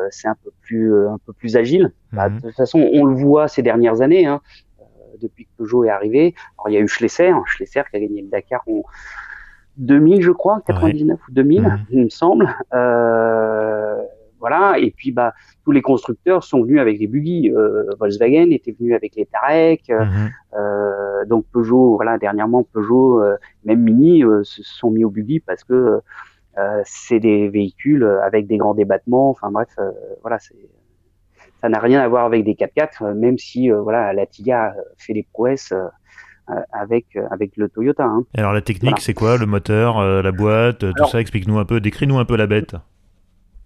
[0.09, 1.91] c'est un peu plus un peu plus agile.
[2.11, 2.37] Bah, mhm.
[2.37, 4.41] de toute façon, on le voit ces dernières années, hein,
[5.21, 6.35] depuis que Peugeot est arrivé.
[6.57, 8.83] Alors il y a eu Schlesser, Schlesser qui a gagné le Dakar en
[9.77, 11.79] 2000, je crois, 99 ou 2000, mhm.
[11.89, 12.55] il me semble.
[12.73, 14.01] Euh,
[14.39, 14.77] voilà.
[14.79, 17.51] Et puis, bah, tous les constructeurs sont venus avec des buggy.
[17.51, 19.89] Euh, Volkswagen était venu avec les Tarek.
[19.89, 20.05] Euh,
[20.57, 25.63] euh, donc Peugeot, voilà, dernièrement Peugeot, euh, même Mini, se sont mis au buggy parce
[25.63, 25.99] que
[26.85, 29.29] c'est des véhicules avec des grands débattements.
[29.29, 29.67] Enfin bref,
[30.21, 30.55] voilà, c'est
[31.61, 35.27] ça n'a rien à voir avec des 4x4, même si voilà, la Tia fait des
[35.33, 35.73] prouesses
[36.71, 38.05] avec avec le Toyota.
[38.05, 38.23] Hein.
[38.37, 41.19] Alors la technique, c'est quoi Le moteur, la boîte, tout ça?
[41.19, 42.75] Explique-nous un peu, décris-nous un peu la bête.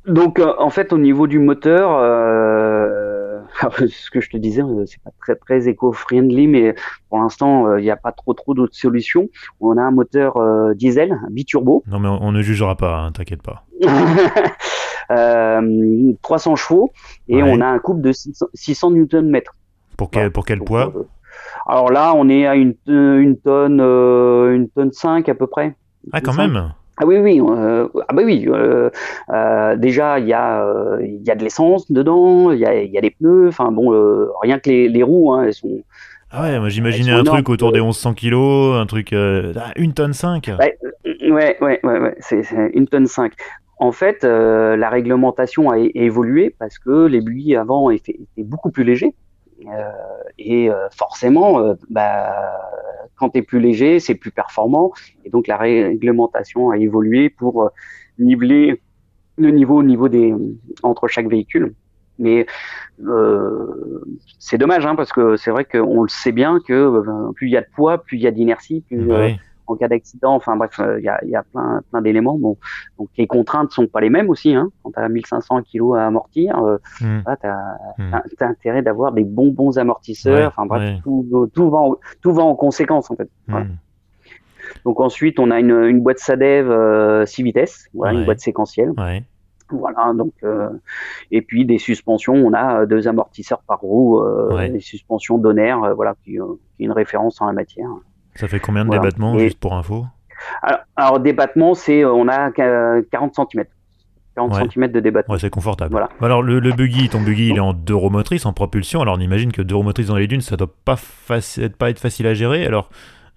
[0.10, 3.40] Donc, euh, en fait, au niveau du moteur, euh,
[3.88, 6.76] ce que je te disais, euh, c'est pas très très éco-friendly, mais
[7.10, 9.30] pour l'instant, il n'y a pas trop trop d'autres solutions.
[9.60, 10.36] On a un moteur
[10.76, 11.84] diesel, biturbo.
[11.88, 13.66] Non, mais on, ne jugera pas, hein, t'inquiète pas.
[16.22, 16.92] 300 chevaux
[17.28, 19.40] et on a un couple de 600, Nm.
[19.98, 20.94] Pour quel, pour quel poids
[21.68, 25.76] Alors là, on est à une, une tonne, une tonne 5 à peu près.
[26.14, 28.46] Ah, quand même ah oui, oui, euh, ah bah oui.
[28.50, 28.90] Euh,
[29.30, 30.66] euh, déjà, il y a,
[31.00, 33.48] il y a de l'essence dedans, il y a, y a des pneus.
[33.48, 33.90] Enfin bon,
[34.42, 35.82] rien que les, les roues, hein, elles sont.
[36.32, 40.14] Ah ouais, moi j'imaginais un truc autour des 1100 kilos, un truc ah, une tonne
[40.14, 40.52] 5.
[40.60, 40.78] Ouais,
[41.32, 43.32] ouais, ouais, ouais, c'est une tonne 5.
[43.78, 49.14] En fait, la réglementation a évolué parce que les buis avant étaient beaucoup plus légers.
[49.68, 49.92] Euh,
[50.38, 52.34] et euh, forcément, euh, bah,
[53.16, 54.92] quand tu es plus léger, c'est plus performant.
[55.26, 57.72] Et donc la réglementation a évolué pour
[58.18, 58.82] niveler
[59.38, 60.34] le niveau au niveau des
[60.84, 61.74] entre chaque véhicule.
[62.18, 62.46] Mais
[63.06, 64.04] euh,
[64.40, 67.58] c'est dommage hein, parce que c'est vrai qu'on le sait bien que plus il y
[67.58, 69.08] a de poids, plus il y a d'inertie, plus
[69.70, 70.36] en cas d'accident.
[70.36, 72.38] Enfin bref, euh, il y, a, y, a, plein, plein d'éléments.
[72.38, 72.58] Bon,
[72.98, 74.56] donc les contraintes sont pas les mêmes aussi.
[74.56, 74.70] Hein.
[74.84, 77.22] Quand tu as 1500 kg à amortir, euh, hmm.
[77.42, 78.14] tu as, hmm.
[78.42, 80.54] intérêt d'avoir des bons bons amortisseurs.
[80.56, 83.30] enfin bref, tout, tout, va en, tout va en conséquence en fait.
[83.48, 83.76] Hmm.
[84.86, 88.94] Donc ensuite, on a une, une boîte Sadev 6 euh, vitesses, voilà, une boîte séquentielle.
[89.72, 90.34] Voilà, donc
[91.30, 94.20] et puis des suspensions, on a deux amortisseurs par roue,
[94.72, 97.90] des suspensions Donair, voilà, qui, qui, est une référence en la matière.
[98.40, 100.06] Ça fait combien de débattements, juste pour info
[100.96, 103.66] alors, débattement, c'est euh, on a 40 cm.
[104.36, 105.34] 40 cm de débattement.
[105.34, 105.92] Ouais, c'est confortable.
[105.92, 106.10] Voilà.
[106.22, 109.02] Alors, le, buggy, ton buggy, il est en deux roues motrices, en propulsion.
[109.02, 110.98] Alors, on imagine que deux roues motrices dans les dunes, ça doit pas,
[111.78, 112.66] pas être facile à gérer.
[112.66, 112.90] Alors,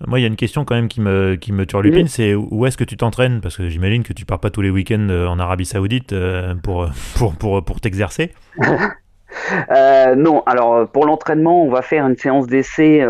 [0.07, 2.67] moi, il y a une question quand même qui me, qui me turlupine, c'est où
[2.67, 3.41] est-ce que tu t'entraînes?
[3.41, 6.55] Parce que j'imagine que tu pars pas tous les week-ends euh, en Arabie Saoudite euh,
[6.55, 8.33] pour, pour, pour, pour t'exercer.
[10.17, 13.05] non, alors pour l'entraînement, on va faire une séance d'essai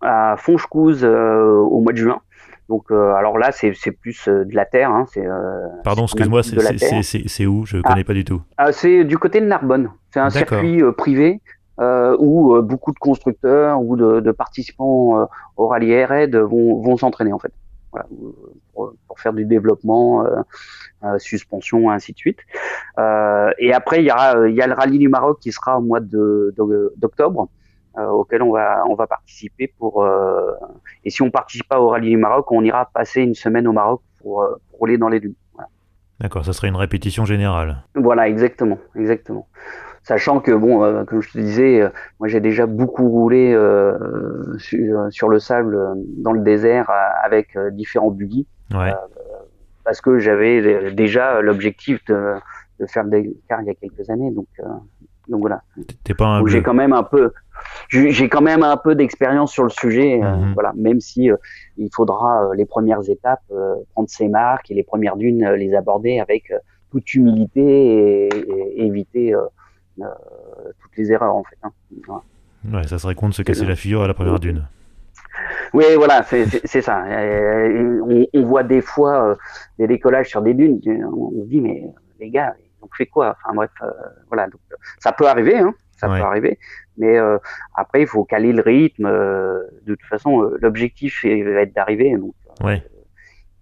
[0.00, 2.20] à Fonchcouse euh, au mois de juin.
[2.68, 4.90] Donc, euh, alors là, c'est plus euh, de la terre.
[4.90, 5.26] Hein, c'est,
[5.84, 7.64] Pardon, excuse-moi, c'est où?
[7.64, 8.42] Je ne connais pas du tout.
[8.58, 9.90] Ah, c'est du côté de Narbonne.
[10.10, 11.40] C'est un circuit privé
[11.78, 17.52] où beaucoup de constructeurs ou de, participants au rallye Red vont, vont s'entraîner en fait.
[17.90, 18.06] Voilà,
[18.74, 20.26] pour, faire du développement,
[21.18, 22.40] suspension, ainsi de suite.
[22.98, 25.82] et après, il y, a, il y a le rallye du Maroc qui sera au
[25.82, 27.48] mois d'octobre.
[27.98, 30.52] Euh, auquel on va on va participer pour euh,
[31.04, 33.72] et si on participe pas au rallye du Maroc, on ira passer une semaine au
[33.72, 35.34] Maroc pour, euh, rouler dans les dunes.
[36.20, 37.82] D'accord, ça serait une répétition générale.
[37.94, 39.48] Voilà, exactement, exactement.
[40.02, 43.52] Sachant que bon, comme je te disais, moi j'ai déjà beaucoup roulé
[44.58, 45.78] sur, le sable
[46.18, 46.90] dans le désert
[47.24, 48.46] avec différents buggy,
[49.84, 52.34] parce que j'avais déjà l'objectif de,
[52.80, 54.48] de, faire des cars il y a quelques années, donc
[55.28, 55.62] donc voilà.
[56.04, 57.32] T'es pas un j'ai quand même un peu,
[57.88, 60.54] j'ai quand même un peu d'expérience sur le sujet, euh, mhm.
[60.54, 60.72] voilà.
[60.76, 61.36] Même si euh,
[61.76, 63.42] il faudra euh, les premières étapes
[63.92, 66.52] prendre ses marques et les premières dunes les aborder avec
[66.90, 69.34] toute humilité et, éviter
[69.96, 71.58] toutes les erreurs en fait.
[71.62, 72.20] Hein.
[72.72, 74.66] Ouais, ça serait con de se casser la figure à la première dune.
[75.74, 77.04] Oui, voilà, c'est ça.
[77.06, 79.36] On, on, voit des fois
[79.78, 81.84] des décollages sur des dunes, on se dit mais
[82.20, 83.36] les gars, donc fait quoi?
[83.36, 83.90] Enfin bref, euh,
[84.28, 84.46] voilà.
[84.46, 84.60] Donc,
[84.98, 86.58] ça peut arriver, hein, ça peut arriver.
[86.96, 87.38] Mais euh,
[87.74, 89.06] après, il faut caler le rythme.
[89.06, 92.16] Euh, de toute façon, l'objectif va être d'arriver.
[92.16, 92.34] Donc,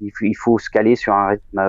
[0.01, 1.61] il, faut, il, faut, se caler sur un rythme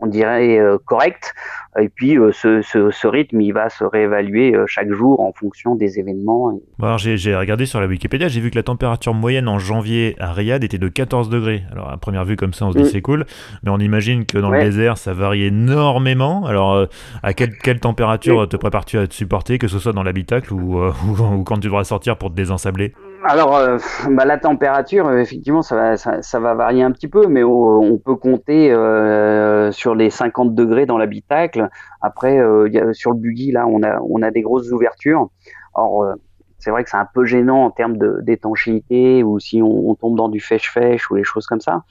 [0.00, 1.34] on dirait euh, correct.
[1.78, 5.76] Et puis euh, ce, ce, rythme, il va se réévaluer euh, chaque jour en fonction
[5.76, 6.58] des événements.
[6.80, 10.32] alors j'ai regardé sur la Wikipédia, j'ai vu que la température moyenne en janvier à
[10.32, 11.62] Riyad était de 14 degrés.
[11.70, 12.88] Alors à première vue comme ça, on se dit mm.
[12.88, 13.26] c'est cool,
[13.62, 16.46] mais on imagine que dans le désert, ça varie énormément.
[16.46, 16.86] Alors
[17.22, 20.82] à quelle, quelle température te prépares-tu à te supporter, que ce soit dans l'habitacle ou,
[20.82, 22.92] ou, ou, quand tu devras sortir pour te désensabler?
[23.24, 23.78] Alors, euh,
[24.10, 28.16] bah, la température, effectivement, ça va, ça, va, varier un petit peu, mais on peut
[28.16, 31.68] compter euh, sur les 50 degrés dans l'habitacle.
[32.00, 35.30] Après, euh, sur le buggy, là, on a, on a des grosses ouvertures.
[35.74, 36.14] Or,
[36.58, 40.28] c'est vrai que c'est un peu gênant en termes d'étanchéité ou si on, tombe dans
[40.28, 41.84] du fèche-fèche ou les choses comme ça.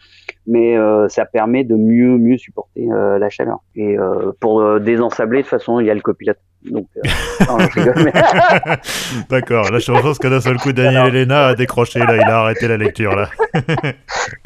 [0.45, 0.75] Mais
[1.07, 3.59] ça permet de mieux, mieux supporter la chaleur.
[3.75, 3.95] Et
[4.41, 7.01] pour désensabler, de façon, il y a le copilote donc, euh,
[9.29, 12.39] D'accord, là je pense que d'un seul coup, Daniel Elena a décroché, là, il a
[12.39, 13.15] arrêté la lecture.
[13.15, 13.29] là.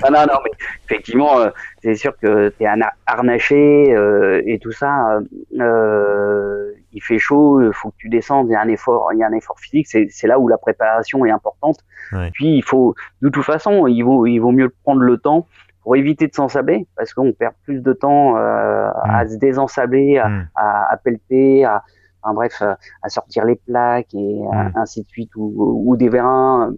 [0.04, 0.52] ah, non, non, mais
[0.86, 1.50] effectivement, euh,
[1.82, 2.68] c'est sûr que tu es
[3.06, 5.20] harnaché euh, et tout ça.
[5.52, 9.24] il fait chaud, il faut que tu descendes, il y a un effort, il y
[9.24, 11.80] a un effort physique, c'est là où la préparation est importante.
[12.34, 15.48] Puis il faut, de toute façon, il vaut, il vaut mieux prendre le temps
[15.84, 19.30] pour éviter de s'ensabler, parce qu'on perd plus de temps à mm.
[19.30, 20.50] se désensabler, à, mm.
[20.56, 21.84] à, à pelleter, à,
[22.22, 24.74] enfin bref, euh, à sortir les plaques et euh, mm.
[24.76, 26.74] ainsi de suite, ou, ou des vérins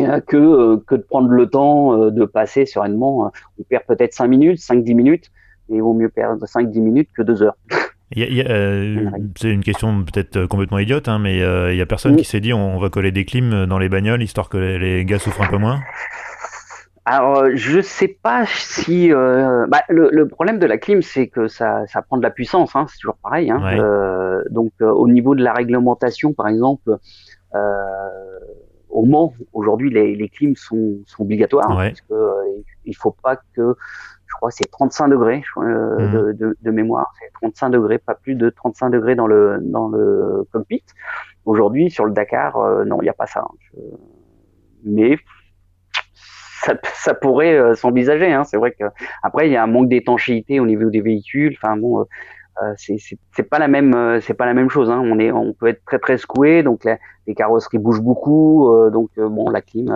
[0.00, 3.32] euh, que, que de prendre le temps de passer sereinement.
[3.58, 5.30] On perd peut-être 5 minutes, 5-10 minutes,
[5.70, 7.56] et il vaut mieux perdre 5-10 minutes que 2 heures.
[9.36, 12.52] c'est une question peut-être complètement idiote, hein, mais il n'y a personne qui s'est dit
[12.52, 15.58] on, va coller des clims dans les bagnoles histoire que les gars souffrent un peu
[15.58, 15.80] moins?
[17.08, 19.12] Alors, euh, je sais pas si.
[19.12, 22.74] Euh, bah, le, problème de la clim, c'est que ça, ça prend de la puissance.
[22.74, 23.48] Hein, c'est toujours pareil.
[23.48, 26.98] Hein, euh, donc, au niveau de la réglementation, par exemple,
[28.88, 31.68] au Mans, aujourd'hui, les, les clims sont, sont obligatoires.
[31.68, 32.14] parce que,
[32.84, 33.76] il faut pas que.
[34.28, 36.12] Je crois c'est 35 degrés mmh.
[36.12, 37.12] de, de, de, mémoire.
[37.20, 40.82] C'est 35 degrés, pas plus de 35 degrés dans le, dans le cockpit.
[41.44, 43.46] Aujourd'hui, sur le Dakar, non, il n'y a pas ça.
[43.48, 43.80] Hein.
[44.82, 45.16] Mais
[46.94, 48.32] ça, pourrait euh, s'envisager.
[48.32, 48.44] Hein.
[48.44, 48.84] C'est vrai que
[49.22, 51.56] après il y a un manque d'étanchéité au niveau des véhicules.
[51.56, 52.04] Enfin bon, euh,
[52.62, 54.90] euh, c'est pas la même c'est pas la même chose.
[54.90, 55.00] Hein.
[55.00, 56.86] On peut être très très secoué, donc
[57.26, 59.90] les carrosseries bougent beaucoup, donc bon la clim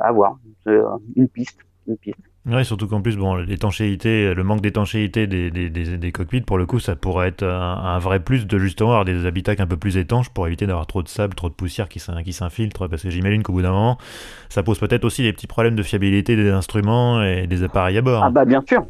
[0.00, 2.18] à voir, une piste, une piste.
[2.46, 6.66] Oui, surtout qu'en plus, bon, l'étanchéité, le manque d'étanchéité des, des, des, cockpits, pour le
[6.66, 9.96] coup, ça pourrait être un, vrai plus de justement avoir des habitacles un peu plus
[9.96, 13.42] étanches pour éviter d'avoir trop de sable, trop de poussière qui s'infiltre, parce que j'imagine
[13.42, 13.96] qu'au bout d'un moment,
[14.50, 18.02] ça pose peut-être aussi des petits problèmes de fiabilité des instruments et des appareils à
[18.02, 18.22] bord.
[18.22, 18.84] Ah bah bien sûr,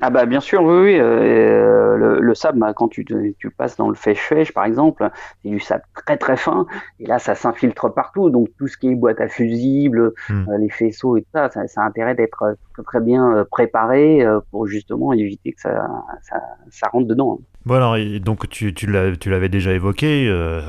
[0.00, 0.98] ah bah bien sûr, oui, oui.
[0.98, 5.08] Euh, le, le, sable, bah, quand tu, tu passes dans le fèche-fêche, par exemple,
[5.42, 6.66] c'est du sable très très fin,
[6.98, 10.48] et là ça s'infiltre partout, donc tout ce qui est boîte à fusibles, hmm.
[10.48, 13.44] euh, les faisceaux et tout ça, ça, ça a intérêt d'être euh, très, très bien
[13.50, 15.88] préparé pour justement éviter que ça,
[16.22, 17.38] ça, ça rentre dedans.
[17.64, 20.60] Bon alors, donc tu, tu l'avais déjà évoqué, euh,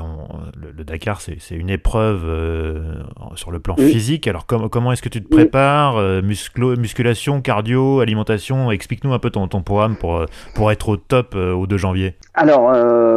[0.56, 3.02] le, Dakar c'est une épreuve euh,
[3.34, 8.70] sur le plan physique, alors comment est-ce que tu te prépares euh, Musculation, cardio, alimentation,
[8.70, 12.14] explique-nous un peu ton, ton programme pour, pour être au top au 2 janvier.
[12.34, 12.70] Alors,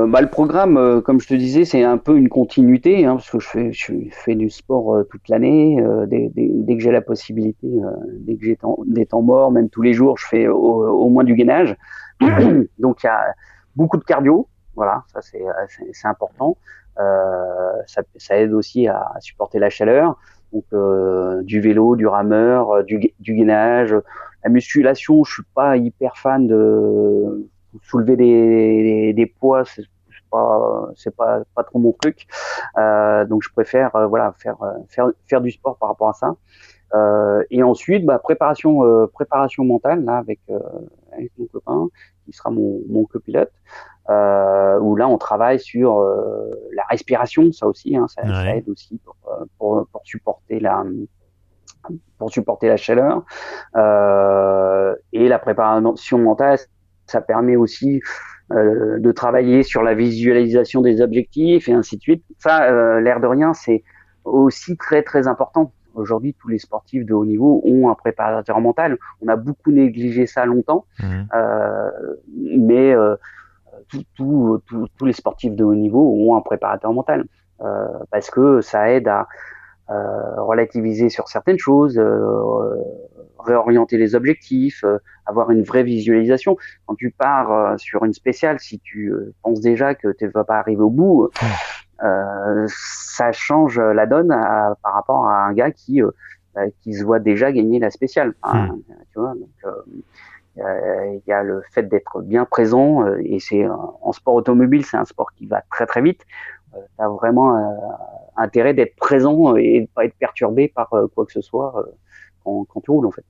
[0.08, 3.40] bah, le programme, comme je te disais, c'est un peu une continuité, hein, parce que
[3.40, 7.68] je fais, je fais du sport toute l'année, dès, dès, que j'ai la possibilité,
[8.22, 11.24] dès que j'ai des temps morts, même tous les jours, je fais au, au moins
[11.24, 11.76] du gainage.
[12.80, 13.36] donc il y a
[13.78, 16.58] beaucoup de cardio, voilà, ça c'est euh, important.
[17.00, 20.18] Euh, ça, ça, aide aussi à, supporter la chaleur.
[20.52, 23.96] Donc euh, du vélo, du rameur, euh, du, du gainage.
[24.44, 27.48] La musculation, je suis pas hyper fan de
[27.84, 29.84] soulever des, des, poids, c'est
[30.32, 32.28] pas c'est pas pas trop mon truc.
[32.78, 34.58] Euh, donc je préfère voilà faire
[34.90, 36.36] faire faire du sport par rapport à ça.
[36.94, 40.40] Euh, et ensuite, bah, préparation, euh, préparation mentale là avec,
[41.12, 41.90] avec mon copain
[42.28, 43.52] qui sera mon, mon copilote,
[44.10, 48.70] euh, où là on travaille sur euh, la respiration, ça aussi, hein, ça, ça, aide
[48.70, 50.84] aussi pour, euh, pour, pour, supporter la
[52.18, 53.24] pour supporter la chaleur.
[53.76, 56.60] Euh, et la préparation mentale,
[57.06, 58.02] ça permet aussi
[58.52, 62.26] euh, de travailler sur la visualisation des objectifs et ainsi de suite.
[62.40, 63.84] Ça, l'air de rien, c'est
[64.26, 68.98] aussi très très important Aujourd'hui, tous les sportifs de haut niveau ont un préparateur mental.
[69.22, 71.28] On a beaucoup négligé ça longtemps, mhm.
[71.34, 71.92] euh,
[72.36, 73.16] mais euh,
[74.16, 74.62] tous
[75.02, 77.26] les sportifs de haut niveau ont un préparateur mental
[77.62, 79.28] euh, parce que ça aide à
[79.90, 81.98] relativiser sur certaines choses,
[83.40, 84.84] réorienter les objectifs,
[85.26, 86.58] avoir une vraie visualisation.
[86.86, 90.60] Quand tu pars sur une spéciale, si tu penses déjà que tu ne vas pas
[90.60, 91.30] arriver au bout,
[92.00, 96.12] ça change la donne par rapport à un gars qui euh,
[96.54, 98.34] bah, qui se voit déjà gagner la spéciale.
[98.44, 98.78] Hmm.
[99.12, 104.12] Tu vois, donc, euh, il y a le fait d'être bien présent et c'est en
[104.12, 106.26] sport automobile c'est un sport qui va très très vite
[106.74, 107.56] tu as vraiment
[108.38, 111.86] intérêt d'être présent et de pas être perturbé par quoi que ce soit
[112.48, 113.26] quand, quand, tu roules en fait.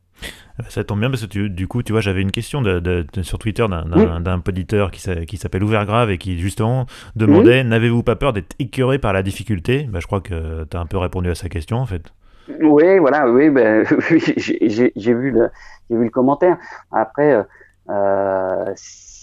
[0.69, 3.65] Ça tombe bien parce que du coup, tu vois, j'avais une question de, sur Twitter
[3.67, 8.99] d'un poditeur qui, qui s'appelle Ouvergrave et qui justement demandait n'avez-vous pas peur d'être écœuré
[8.99, 9.87] par la difficulté?
[9.89, 12.13] Bah, Je crois que tu as un peu répondu à sa question en fait.
[12.61, 15.49] Oui, voilà, oui, ben, j'ai vu, le,
[15.89, 16.57] vu le commentaire.
[16.91, 17.45] Après,
[17.89, 18.73] euh,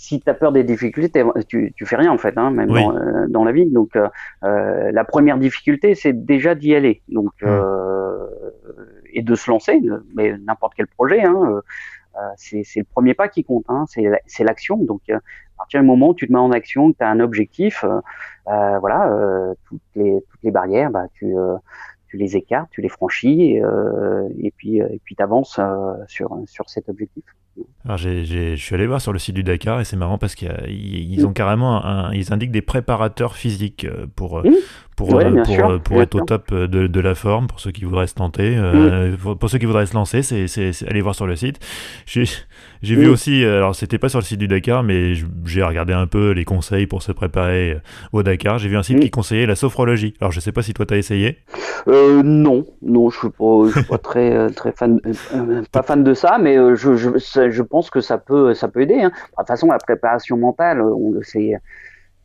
[0.04, 2.94] si tu as peur des difficultés, tu, tu fais rien en fait, hein, même dans,
[2.94, 3.66] euh, dans, la vie.
[3.66, 4.08] Donc, euh,
[4.44, 7.00] euh, la première difficulté, c'est déjà d'y aller.
[7.08, 7.32] Donc,
[9.14, 9.80] et de se lancer,
[10.14, 11.62] mais n'importe quel projet, hein,
[12.16, 14.76] euh, c'est le premier pas qui compte, hein, c'est l'action.
[14.76, 15.20] Donc, à
[15.56, 18.78] partir du moment où tu te mets en action, que tu as un objectif, euh,
[18.78, 19.10] voilà,
[19.66, 21.34] toutes, les, toutes les barrières, bah, tu,
[22.08, 23.56] tu les écartes, tu les franchis,
[24.38, 25.58] et, puis et puis avances
[26.06, 27.24] sur, sur cet objectif.
[27.84, 31.24] Alors je suis allé voir sur le site du Dakar et c'est marrant parce qu'ils
[31.24, 34.42] ont carrément un, ils indiquent des préparateurs physiques pour,
[34.96, 37.72] pour, euh, pour, euh, pour être au top euh, de, de, la forme, pour ceux
[37.72, 38.56] qui voudraient se tenter.
[39.20, 41.58] pour, ceux qui voudraient se lancer, c'est aller voir sur le site.
[42.06, 42.24] J'ai
[42.82, 46.30] vu aussi, alors c'était pas sur le site du Dakar, mais j'ai regardé un peu
[46.30, 47.78] les conseils pour se préparer
[48.12, 48.58] au Dakar.
[48.58, 50.14] J'ai vu un site qui conseillait la sophrologie.
[50.20, 51.38] Alors je sais pas si toi tu as essayé.
[51.88, 55.00] Euh, non, non, je suis pas, je suis pas très, très fan,
[55.72, 59.02] pas fan de ça, mais je, je, je, pense que ça peut, ça peut aider.
[59.02, 59.10] Hein.
[59.10, 61.54] De toute façon, la préparation mentale, on le sait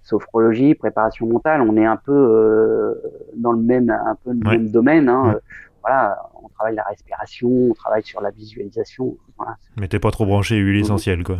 [0.09, 2.95] sophrologie, préparation mentale, on est un peu euh,
[3.35, 5.07] dans le même, un peu le même domaine.
[5.07, 5.39] Hein.
[5.81, 9.15] Voilà, on travaille la respiration, on travaille sur la visualisation.
[9.37, 9.55] Voilà.
[9.77, 11.37] Mais t'es pas trop branché huile essentielle, quoi.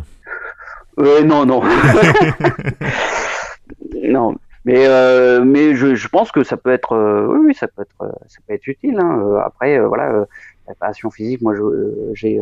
[0.98, 1.62] Euh, non, non.
[4.02, 4.34] non.
[4.64, 8.12] Mais, euh, mais je, je, pense que ça peut être, oui, oui, ça peut être,
[8.26, 8.98] ça peut être utile.
[9.00, 9.40] Hein.
[9.44, 10.26] Après, voilà,
[10.64, 11.54] préparation physique, moi,
[12.12, 12.40] j'ai,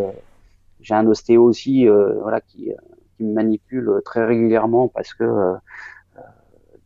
[0.80, 2.72] j'ai un ostéo aussi, voilà, qui,
[3.16, 5.24] qui me manipule très régulièrement parce que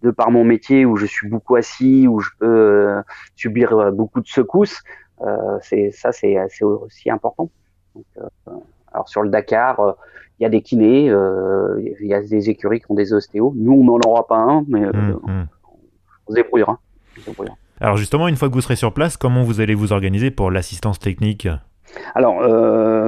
[0.02, 3.02] de par mon métier où je suis beaucoup assis, où je peux euh,
[3.36, 4.82] subir euh, beaucoup de secousses,
[5.22, 7.50] euh, c'est ça c'est aussi important.
[7.94, 8.04] Donc,
[8.92, 9.96] alors sur le Dakar,
[10.38, 13.52] il y a des kinés, il y a des écuries qui ont des ostéos.
[13.56, 15.46] Nous, on n'en aura pas un, mais mmh, mmh.
[16.26, 16.78] on, se débrouillera.
[17.80, 20.50] Alors justement, une fois que vous serez sur place, comment vous allez vous organiser pour
[20.50, 21.48] l'assistance technique?
[22.14, 22.42] Alors,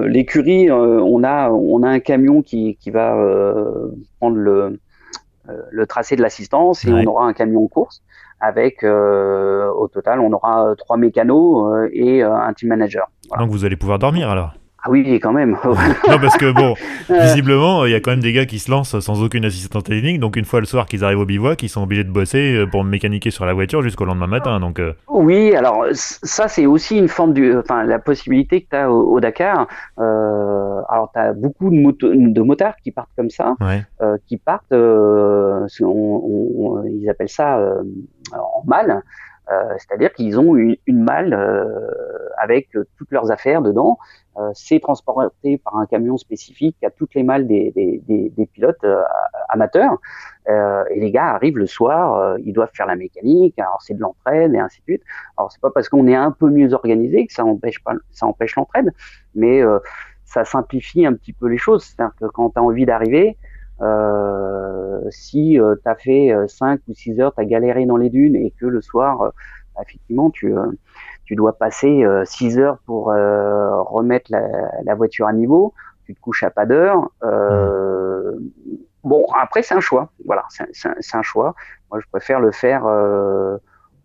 [0.06, 3.16] l'écurie, on, a, on a un camion qui, qui va
[4.20, 4.78] prendre le,
[5.70, 8.02] le tracé de l'assistance et on aura un camion de course
[8.40, 13.06] avec euh, au total on aura euh, trois mécanos et un team manager.
[13.38, 14.54] Donc vous allez pouvoir dormir alors?
[14.86, 15.52] Ah oui, quand même.
[15.64, 16.74] non, parce que bon,
[17.08, 20.20] visiblement, il y a quand même des gars qui se lancent sans aucune assistance technique.
[20.20, 22.66] Donc, une fois le soir qu'ils arrivent au bivouac, ils sont obligés de bosser euh,
[22.66, 24.60] pour mécaniquer sur la voiture jusqu'au lendemain matin.
[24.60, 24.92] Donc, euh.
[25.08, 27.56] Oui, alors ça, c'est aussi une forme du.
[27.56, 29.68] Enfin, la possibilité que tu as au, Dakar.
[29.98, 33.54] Euh, alors, tu as beaucoup de, moto, de motards qui partent comme ça,
[34.26, 35.66] qui partent, ils
[37.08, 37.58] appellent ça
[38.34, 39.02] en mal.
[39.52, 43.98] Euh, c'est-à-dire qu'ils ont une, une malle euh, avec toutes leurs affaires dedans.
[44.36, 48.46] Euh, c'est transporté par un camion spécifique à toutes les malles des, des, des, des
[48.46, 48.84] pilotes
[49.48, 49.98] amateurs.
[50.48, 53.58] et les gars arrivent le soir, ils doivent faire la mécanique.
[53.58, 55.02] Alors c'est de l'entraide et ainsi de suite.
[55.36, 58.26] Alors c'est pas parce qu'on est un peu mieux organisé que ça empêche pas, ça
[58.26, 58.92] empêche l'entraide,
[59.34, 59.62] mais
[60.24, 61.84] ça simplifie un petit peu les choses.
[61.84, 63.36] C'est-à-dire que quand tu as envie d'arriver,
[63.80, 67.96] euh, si euh, tu as fait 5 euh, ou 6 heures, tu as galéré dans
[67.96, 69.32] les dunes et que le soir,
[69.82, 70.54] effectivement, tu,
[71.24, 74.42] tu dois passer 6 heures pour remettre la,
[74.84, 77.10] la, voiture à niveau, tu te couches à pas d'heure.
[79.04, 80.10] Bon, après, c'est un choix.
[80.24, 81.54] Voilà, c'est un, choix.
[81.90, 82.84] Moi, je préfère le faire,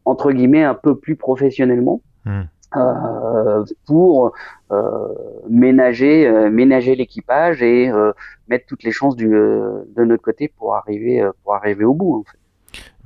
[0.05, 2.01] entre guillemets, un peu plus professionnellement.
[2.25, 2.41] Mmh.
[2.75, 4.31] Euh, pour
[4.71, 5.07] euh,
[5.49, 7.91] ménager, euh, ménager l'équipage et
[8.47, 12.19] mettre toutes les chances du, de notre côté pour arriver, pour arriver au bout.
[12.19, 12.37] En fait.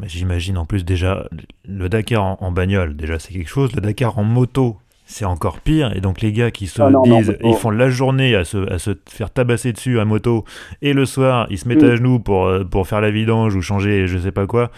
[0.04, 1.28] J'imagine en plus déjà
[1.68, 3.74] le Dakar en, bagnole, déjà c'est quelque chose.
[3.76, 5.96] Le Dakar en moto, c'est encore pire.
[5.96, 8.80] Et donc les gars qui se ah disent, ils font la journée à se, à
[8.80, 10.46] se, faire tabasser dessus à moto,
[10.82, 11.96] et le soir ils se mettent à mm.
[11.96, 14.72] genoux pour, pour faire la vidange ou changer je sais pas quoi.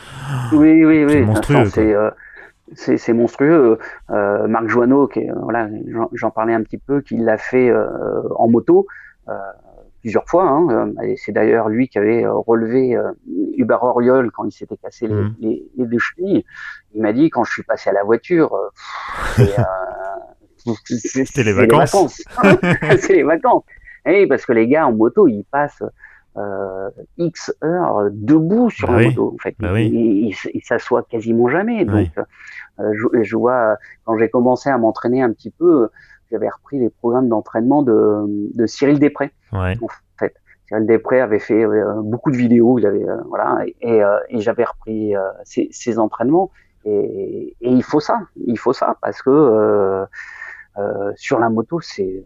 [0.51, 1.11] Oui, oui, oui.
[1.11, 2.11] C'est monstrueux
[2.73, 3.77] c'est monstrueux.
[4.09, 5.67] Euh, Marc Joanneau, qui voilà,
[6.13, 8.87] j'en parlais un petit peu, qui l'a fait euh, en moto
[9.29, 9.33] euh,
[10.05, 10.47] plusieurs fois.
[10.47, 12.95] Hein, c'est d'ailleurs lui qui avait relevé
[13.57, 15.35] Hubert Auriol quand il s'était cassé les, mmh.
[15.39, 16.45] les, les, deux chevilles.
[16.93, 18.55] Il m'a dit quand je suis passé à la voiture,
[20.95, 22.21] c'était les vacances.
[22.99, 23.63] c'est les vacances.
[24.05, 25.83] Et parce que les gars en moto, ils passent
[26.37, 29.33] euh, X heures debout sur bah la moto.
[29.33, 30.33] En fait, bah il,
[30.63, 31.85] s'assoit quasiment jamais.
[31.85, 35.89] Donc, euh, je, je, vois quand j'ai commencé à m'entraîner un petit peu,
[36.31, 39.31] j'avais repris les programmes d'entraînement de, de Cyril Després.
[39.51, 39.87] En
[40.19, 40.33] fait,
[40.67, 42.79] Cyril Després avait fait euh, beaucoup de vidéos.
[42.79, 45.13] Il avait, voilà, et, et j'avais repris
[45.43, 46.51] ses, ses, entraînements.
[46.85, 50.05] Et, et, il faut ça, il faut ça parce que
[51.15, 52.25] sur la moto, c'est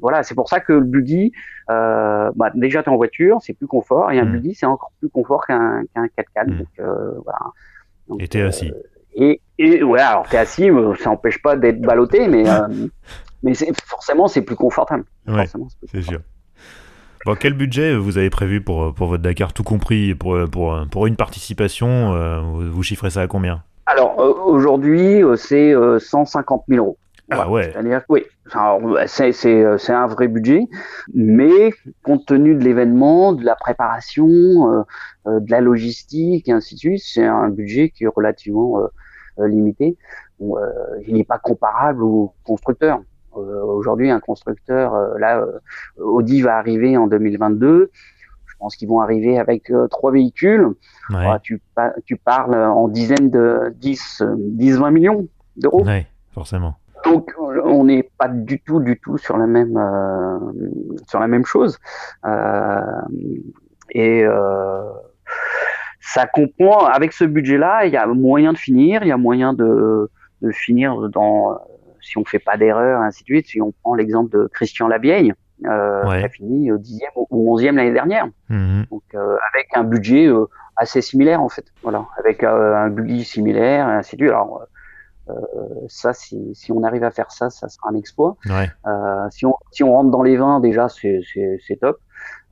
[0.00, 1.32] voilà, c'est pour ça que le buggy,
[1.68, 4.32] bah, déjà tu es en voiture, c'est plus confort, et un mmh.
[4.32, 6.48] buggy c'est encore plus confort qu'un qu'un 4x4.
[6.48, 6.64] Mmh.
[8.10, 8.72] Donc, et t'es assis.
[9.14, 12.44] Et, et, ouais, alors t'es assis, ça n'empêche pas d'être ballotté, mais
[13.42, 13.52] mais
[13.86, 15.04] forcément c'est plus confortable.
[15.26, 15.46] Ouais,
[15.90, 16.20] c'est sûr.
[17.26, 21.06] Bon, quel budget vous avez prévu pour, pour votre Dakar, tout compris pour, pour, pour
[21.06, 23.62] une participation euh, Vous chiffrez ça à combien?
[23.84, 26.96] Alors euh, aujourd'hui, euh, c'est 150 000 euros.
[27.30, 27.70] Ah ouais.
[27.70, 28.24] C'est-à-dire oui,
[29.06, 30.62] c'est un vrai budget,
[31.14, 31.70] mais
[32.02, 34.84] compte tenu de l'événement, de la préparation,
[35.26, 38.80] de la logistique et ainsi de suite, c'est un budget qui est relativement
[39.38, 39.96] limité.
[40.40, 43.00] il n'est pas comparable aux constructeurs.
[43.36, 45.58] Euh, aujourd'hui, un constructeur, euh, là, euh,
[45.98, 47.90] Audi va arriver en 2022.
[48.46, 50.68] Je pense qu'ils vont arriver avec trois véhicules.
[51.42, 51.62] tu,
[52.04, 55.82] tu, parles en dizaines de 10, 10 20 millions d'euros.
[55.86, 56.76] Oui, forcément.
[57.06, 59.80] Donc on n'est pas du tout, du tout sur la même,
[61.08, 61.78] sur la même chose.
[63.92, 64.26] et
[66.00, 69.54] ça comprend, avec ce budget-là, il y a moyen de finir, il y a moyen
[69.54, 70.10] de,
[70.42, 71.58] de finir dans
[72.02, 73.46] si on fait pas d'erreur, ainsi de suite.
[73.46, 75.34] Si on prend l'exemple de Christian Labieille,
[75.66, 78.26] euh, qui a fini au 10e ou 11e l'année dernière.
[78.48, 78.86] Mhm.
[78.90, 80.46] Donc, euh, avec un budget euh,
[80.76, 81.66] assez similaire, en fait.
[81.82, 84.30] Voilà, avec euh, un budget similaire, ainsi de suite.
[84.30, 84.62] Alors,
[85.28, 85.34] euh,
[85.88, 88.36] ça, si, si, on arrive à faire ça, ça sera un exploit.
[88.46, 88.70] Ouais.
[89.30, 91.98] si, on, si on rentre dans les 20, déjà, c'est top.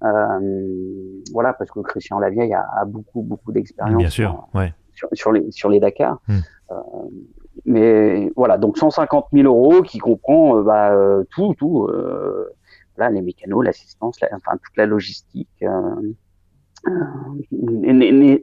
[0.01, 4.18] voilà, parce que Christian Lavieille a, a beaucoup, beaucoup d'expérience.
[4.55, 4.74] Ouais.
[4.92, 6.20] Sur, sur, les, sur les Dakar.
[6.28, 6.40] Hmm
[7.69, 12.47] mais voilà, donc 150 000 euros qui comprend euh, bah, euh, tout, tout, euh,
[12.97, 15.64] là, les mécanos, l'assistance, enfin toute la logistique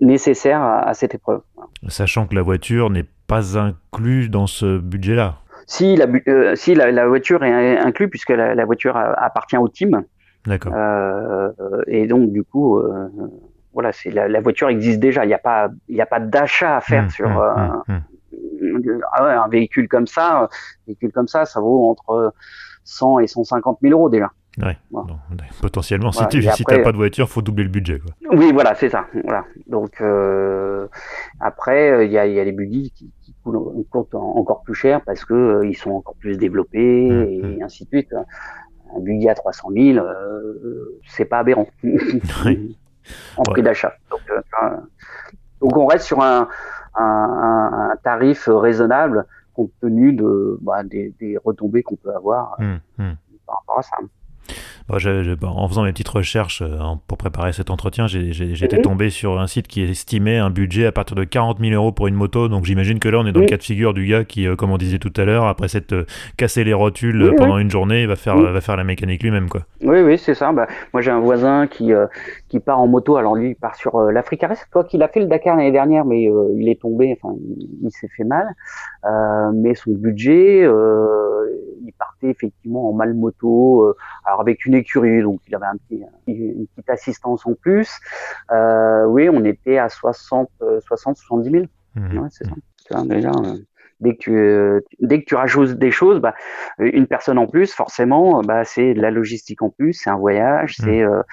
[0.01, 1.41] nécessaire à, cette épreuve.
[1.87, 5.39] Sachant que la voiture n'est pas inclue dans ce budget-là.
[5.65, 10.03] Si, la, si la, voiture est inclue puisque la, voiture appartient au team.
[10.45, 10.73] D'accord.
[11.87, 12.79] et donc du coup,
[13.73, 15.25] voilà, c'est la, voiture existe déjà.
[15.25, 17.29] Il n'y a pas, il a pas d'achat à faire mmh, sur.
[17.29, 17.93] Mmh, mmh,
[19.13, 20.49] ah un véhicule comme ça, un
[20.87, 22.33] véhicule comme ça, ça vaut entre
[22.83, 24.31] 100 et 150 000 euros déjà.
[24.57, 24.77] Ouais.
[25.61, 27.99] potentiellement, si tu n'as pas de voiture, faut doubler le budget.
[27.99, 28.13] Quoi.
[28.37, 29.05] Oui, voilà, c'est ça.
[29.23, 29.43] Voilà.
[29.67, 30.87] Donc euh,
[31.41, 35.25] après, il y a, y a, les budgets qui, qui coûtent encore plus cher parce
[35.25, 37.63] que euh, ils sont encore plus développés mmh, et mmh.
[37.63, 38.15] ainsi de suite.
[38.95, 41.67] Un budget à 300 000, euh, c'est pas aberrant
[43.37, 43.93] en prix d'achat.
[44.09, 44.69] Donc, euh,
[45.59, 46.47] donc on reste sur un,
[46.97, 52.75] un, un, tarif raisonnable compte tenu de, bah, des, des, retombées qu'on peut avoir mmh,
[52.97, 53.11] mmh.
[53.45, 53.97] par rapport à ça
[54.87, 56.77] en faisant mes petites recherches euh,
[57.07, 58.81] pour préparer cet entretien, j'étais mhm.
[58.83, 62.07] tombé sur un site qui estimait un budget à partir de 40 000 euros pour
[62.07, 62.47] une moto.
[62.47, 64.55] Donc j'imagine que là, on est dans le cas de figure du gars qui, euh,
[64.55, 66.05] comme on disait tout à l'heure, après s'être euh,
[66.37, 69.49] cassé les rotules pendant une journée, va faire, va faire la mécanique lui-même.
[69.49, 69.61] quoi.
[69.81, 70.51] Oui, oui, c'est ça.
[70.51, 71.91] Bah, moi, j'ai un voisin qui,
[72.49, 73.17] qui part en moto.
[73.17, 76.05] Alors lui, il part sur l'Afrique C'est Quoi qu'il a fait le Dakar l'année dernière,
[76.05, 77.35] mais il est tombé, enfin,
[77.81, 78.47] il, s'est fait mal.
[79.55, 83.93] mais son budget, il partait effectivement en mal moto,
[84.25, 87.99] alors avec une écurie, donc il avait un petit, une petite assistance en plus.
[88.51, 90.49] Euh, oui, on était à 60,
[90.81, 91.65] 60 70 000.
[92.29, 93.03] c'est ça.
[93.03, 93.57] déjà, euh,
[93.99, 96.35] dès que tu, euh, dès que tu rajoutes des choses, bah,
[96.79, 100.75] une personne en plus, forcément, bah, c'est de la logistique en plus, c'est un voyage,
[100.77, 101.23] c'est mmh.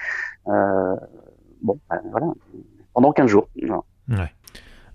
[1.61, 2.27] bon, bah, voilà,
[2.93, 3.49] pendant 15 jours.
[4.09, 4.31] Ouais.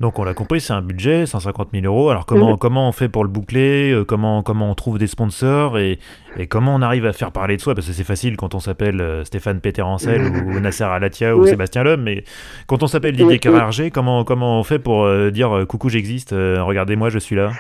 [0.00, 2.10] Donc on l'a compris, c'est un budget, 150 000 euros.
[2.10, 2.58] Alors comment, mhm.
[2.58, 5.98] comment on fait pour le boucler euh, comment, comment on trouve des sponsors et,
[6.36, 7.74] et, comment on arrive à faire parler de soi?
[7.74, 11.82] Parce que c'est facile quand on s'appelle euh, Stéphane Péterancel ou Nasser Alatia ou Sébastien
[11.82, 12.22] Lhomme, mais
[12.68, 17.10] quand on s'appelle Didier Carrarger, comment, comment on fait pour euh, dire coucou j'existe, regardez-moi
[17.10, 17.50] je suis là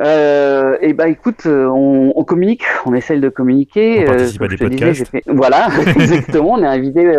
[0.00, 4.04] euh, et bah écoute, euh, on, on, communique, on essaye de communiquer.
[4.04, 5.10] On participe à des podcasts.
[5.26, 6.52] Voilà, exactement.
[6.52, 7.18] on est invité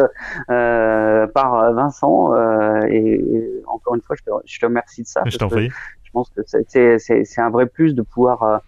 [0.50, 3.24] euh, par Vincent euh, et,
[3.66, 5.24] encore une fois, je te, je te remercie de ça.
[5.26, 5.70] Je t'en prie.
[6.04, 8.62] Je pense que c'est un vrai plus de pouvoir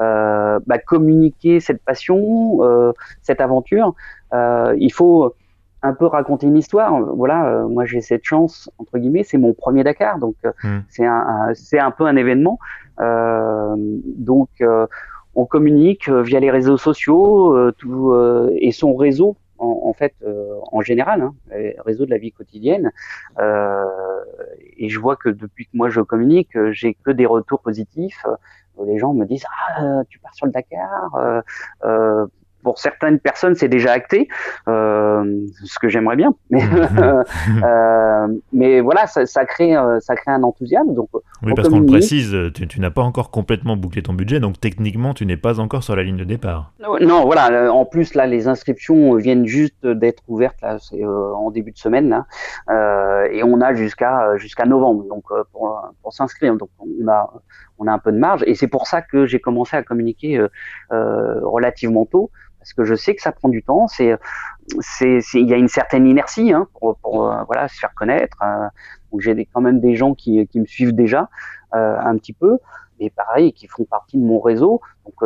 [0.00, 2.60] euh, bah, communiquer cette passion,
[3.22, 3.94] cette aventure.
[4.32, 5.34] il faut
[5.82, 7.00] un peu raconter une histoire.
[7.14, 10.78] Voilà, moi j'ai cette chance entre guillemets, c'est mon premier Dakar, donc hmm.
[10.88, 12.58] c'est un, c'est un peu un événement.
[13.00, 14.86] Euh, donc, euh,
[15.34, 18.14] on communique euh, via les réseaux sociaux tout,
[18.56, 20.14] et son réseau en, fait,
[20.72, 21.34] en général, hein,
[21.84, 22.90] réseau de la vie quotidienne.
[23.38, 23.84] Euh,
[24.76, 28.26] et je vois que depuis que moi je communique, j'ai que des retours positifs.
[28.84, 29.46] les gens me disent
[29.78, 31.44] ah tu pars sur le Dakar.
[32.62, 34.28] Pour certaines personnes, c'est déjà acté,
[34.66, 36.34] ce que j'aimerais bien.
[36.50, 36.62] Mais,
[38.52, 40.94] mais voilà, ça, ça, crée, ça crée un enthousiasme.
[40.94, 41.08] Donc,
[41.42, 44.60] oui, parce qu'on le précise, tu, tu n'as pas encore complètement bouclé ton budget, donc
[44.60, 46.72] techniquement, tu n'es pas encore sur la ligne de départ.
[47.00, 47.72] Non, voilà.
[47.72, 50.60] En plus, là, les inscriptions viennent juste d'être ouvertes.
[50.62, 55.04] Là, c'est en début de semaine, là, et on a jusqu'à jusqu'à novembre.
[55.08, 56.56] Donc, pour, pour s'inscrire.
[56.56, 57.30] Donc, on a
[57.82, 58.42] on a un peu de marge.
[58.46, 60.48] Et c'est pour ça que j'ai commencé à communiquer euh,
[60.92, 62.30] euh, relativement tôt,
[62.62, 63.88] parce que je sais que ça prend du temps.
[63.88, 64.16] C'est,
[64.80, 68.38] c'est, il y a une certaine inertie hein, pour, euh, voilà se faire connaître.
[69.10, 71.28] donc j'ai quand même des gens qui, qui me suivent déjà
[71.72, 72.58] un petit peu,
[73.00, 74.80] et pareil, qui font partie de mon réseau.
[75.04, 75.22] Donc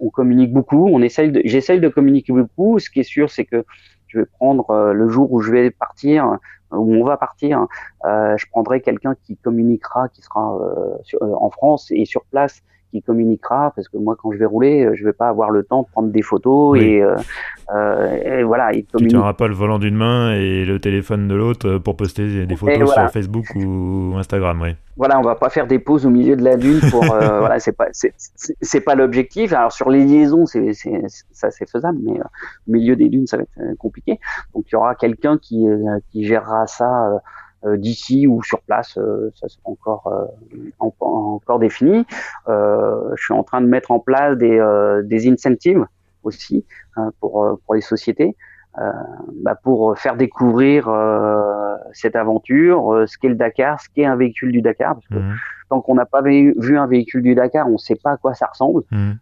[0.00, 2.78] on communique beaucoup, on essaye j'essaye de communiquer beaucoup.
[2.78, 3.64] Ce qui est sûr, c'est que
[4.06, 6.38] je vais prendre le jour où je vais partir,
[6.72, 7.66] où on va partir,
[8.04, 12.62] euh, je prendrai quelqu'un qui communiquera, qui sera euh, euh, en France et sur place,
[12.90, 15.82] qui communiquera, parce que moi, quand je vais rouler, je vais pas avoir le temps
[15.82, 17.02] de prendre des photos et,
[18.44, 18.72] voilà.
[18.72, 22.46] Il tu n'auras pas le volant d'une main et le téléphone de l'autre pour poster
[22.46, 26.10] des photos sur Facebook ou Instagram, oui voilà, on va pas faire des pauses au
[26.10, 29.52] milieu de la dune pour euh, voilà, c'est pas c'est pas l'objectif.
[29.52, 30.72] Alors sur les liaisons, c'est
[31.30, 32.24] ça c'est faisable, mais euh,
[32.68, 34.18] au milieu des dunes, ça va être euh, compliqué.
[34.54, 35.64] Donc il y aura quelqu'un qui
[36.10, 37.22] qui gérera ça
[37.64, 38.98] d'ici ou sur place,
[39.34, 40.12] ça c'est encore
[40.78, 42.04] encore défini.
[42.46, 44.58] je suis en train de mettre en place des
[45.04, 45.84] des incentives
[46.22, 46.64] aussi
[47.20, 48.36] pour pour les sociétés.
[48.80, 48.92] Euh,
[49.42, 54.14] bah pour faire découvrir euh, cette aventure, euh, ce qu'est le Dakar, ce qu'est un
[54.14, 55.34] véhicule du Dakar, parce que mhm.
[55.68, 58.34] tant qu'on n'a pas vu, un véhicule du Dakar, on ne sait pas à quoi
[58.34, 58.82] ça ressemble.
[58.92, 59.18] Mhm.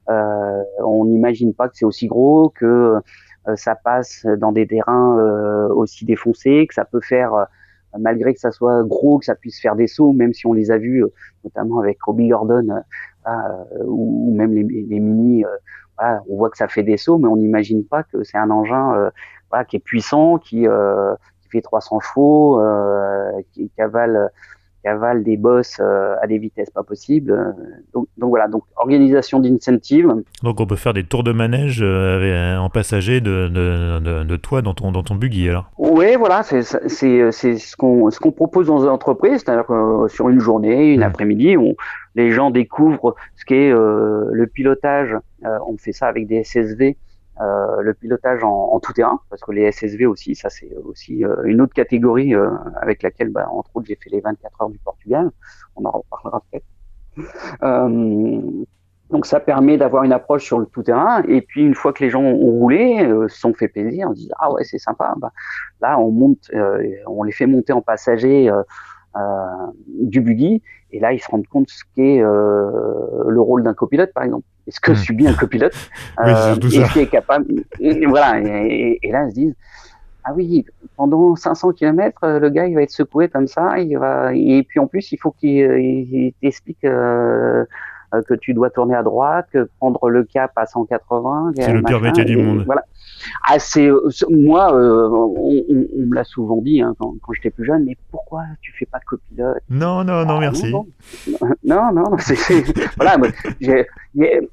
[0.84, 2.96] on n'imagine pas que c'est aussi gros, que
[3.54, 5.16] ça passe dans des terrains
[5.70, 7.46] aussi défoncés, que ça peut faire
[7.98, 10.70] malgré que ça soit gros, que ça puisse faire des sauts, même si on les
[10.70, 11.04] a vus,
[11.44, 12.82] notamment avec Robbie Gordon
[13.84, 14.64] ou, même les,
[15.00, 15.44] mini,
[15.98, 19.10] on voit que ça fait des sauts, mais on n'imagine pas que c'est un engin
[19.64, 24.30] qui est puissant, qui, euh, qui fait 300 chevaux, euh, qui cavale
[24.86, 27.54] cavale des bosses euh, à des vitesses pas possibles.
[27.92, 30.08] Donc, donc voilà, donc organisation d'incentive.
[30.44, 34.74] Donc on peut faire des tours de manège en passager de, de, de, toi dans
[34.74, 38.90] ton, dans ton buggy alors Oui, voilà, c'est ce qu'on ce qu'on propose dans une
[38.90, 41.10] entreprise, c'est-à-dire que sur une journée, une mmh.
[41.10, 41.56] après-midi,
[42.14, 45.16] les gens découvrent ce qu'est le pilotage.
[45.42, 46.96] on fait ça avec des SSV
[47.40, 51.22] euh, le pilotage en, en, tout terrain, parce que les SSV aussi, ça c'est aussi
[51.22, 52.48] euh, une autre catégorie euh,
[52.80, 55.30] avec laquelle, bah, entre autres, j'ai fait les 24 heures du Portugal.
[55.76, 56.64] On en reparlera peut-être.
[59.10, 61.22] donc ça permet d'avoir une approche sur le tout terrain.
[61.28, 64.30] Et puis une fois que les gens ont roulé, se sont fait plaisir, on dit
[64.38, 65.14] ah ouais c'est sympa.
[65.18, 65.32] Bah,
[65.82, 66.50] là on monte,
[67.06, 68.50] on les fait monter en passager
[69.88, 70.62] du buggy,
[70.92, 74.80] et là ils se rendent compte ce qu'est le rôle d'un copilote par exemple ce
[74.80, 74.96] que hmm.
[74.96, 75.74] subit un copilote
[76.20, 77.46] euh, et ce qui est capable.
[78.08, 79.54] voilà, et, là, ils se disent
[80.24, 80.64] ah oui,
[80.96, 84.64] pendant 500 km, euh, le gars il va être secoué comme ça, il va et
[84.64, 87.64] puis en plus il faut qu'il euh, t'explique euh,
[88.26, 91.52] que tu dois tourner à droite, que prendre le cap à 180.
[91.56, 92.64] C'est le pire métier du monde.
[92.66, 92.82] Voilà.
[93.48, 93.88] Ah, c'est
[94.30, 95.32] moi, on,
[95.96, 99.00] me l'a souvent dit hein, quand, quand j'étais plus jeune, mais pourquoi tu fais pas
[99.00, 99.58] copilote?
[99.70, 100.72] Non, non, non, ah, merci.
[101.64, 102.36] Non, non, non c'est
[102.96, 103.16] voilà.
[103.60, 103.86] et,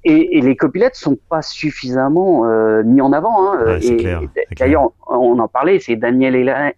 [0.04, 3.54] et, les copilotes sont pas suffisamment euh, mis en avant.
[3.54, 3.80] Hein,
[4.58, 6.36] D'ailleurs, on, en parlait, c'est Daniel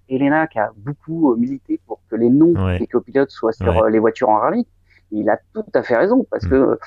[0.10, 3.90] Elena qui a beaucoup euh, milité pour que les noms des copilotes soient sur euh,
[3.90, 4.66] les voitures en rallye.
[5.12, 6.50] Il a tout à fait raison parce mm.
[6.50, 6.80] que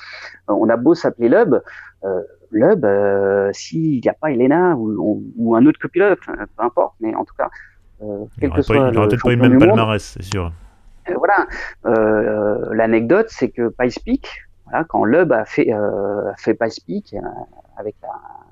[0.47, 1.61] on a beau s'appeler Lub,
[2.51, 2.85] Lub,
[3.53, 7.35] s'il n'y a pas Elena ou, ou, un autre copilote, peu importe, mais en tout
[7.37, 7.49] cas,
[8.39, 10.51] quel que soit il n'aurait peut-être pas eu le même palmarès, c'est sûr.
[11.15, 11.47] voilà,
[12.71, 14.27] l'anecdote, c'est que Pice Peak,
[14.87, 17.19] quand Loeb a fait, euh, fait euh,
[17.77, 17.95] avec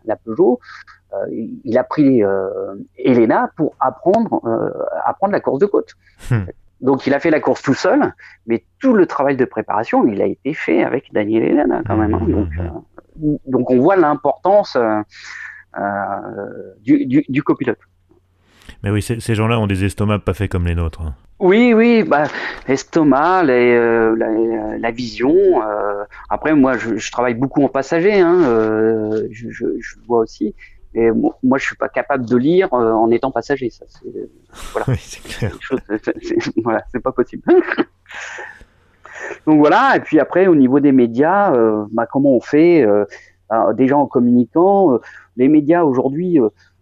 [0.06, 0.60] la, Peugeot,
[1.14, 1.26] euh,
[1.64, 2.22] il a pris
[2.98, 4.42] Elena pour apprendre,
[5.06, 5.94] apprendre la course de côte.
[6.30, 6.46] Hmm.
[6.82, 8.14] Donc il a fait la course tout seul,
[8.46, 12.14] mais tout le travail de préparation, il a été fait avec Daniel Elena quand même.
[12.14, 12.22] Hein.
[12.22, 12.32] Hmm.
[12.32, 14.78] Donc, donc, on voit l'importance
[16.84, 17.80] du, du, copilote.
[18.84, 21.02] Mais oui, ces gens-là ont des estomacs pas faits comme les nôtres.
[21.02, 21.16] Hein.
[21.40, 22.24] Oui, oui, bah,
[22.68, 25.36] l'estomac, euh, la, la, vision.
[25.62, 30.22] Euh, après, moi, je, je, travaille beaucoup en passager, hein, euh, je, je, je, vois
[30.22, 30.56] aussi.
[30.98, 33.70] Et moi, je suis pas capable de lire euh, en étant passager.
[33.70, 34.30] Ça, c'est
[34.72, 34.86] voilà.
[34.88, 35.52] Oui, c'est clair.
[36.64, 37.44] voilà, c'est pas possible.
[39.46, 39.96] Donc voilà.
[39.96, 41.54] Et puis après, au niveau des médias,
[41.92, 42.86] bah, comment on fait
[43.76, 45.00] Déjà en communiquant,
[45.36, 46.40] les médias aujourd'hui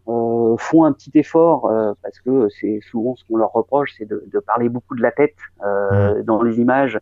[0.07, 4.05] euh, font un petit effort euh, parce que c'est souvent ce qu'on leur reproche, c'est
[4.05, 5.33] de, de, parler beaucoup de la tête
[5.65, 6.99] euh, dans les images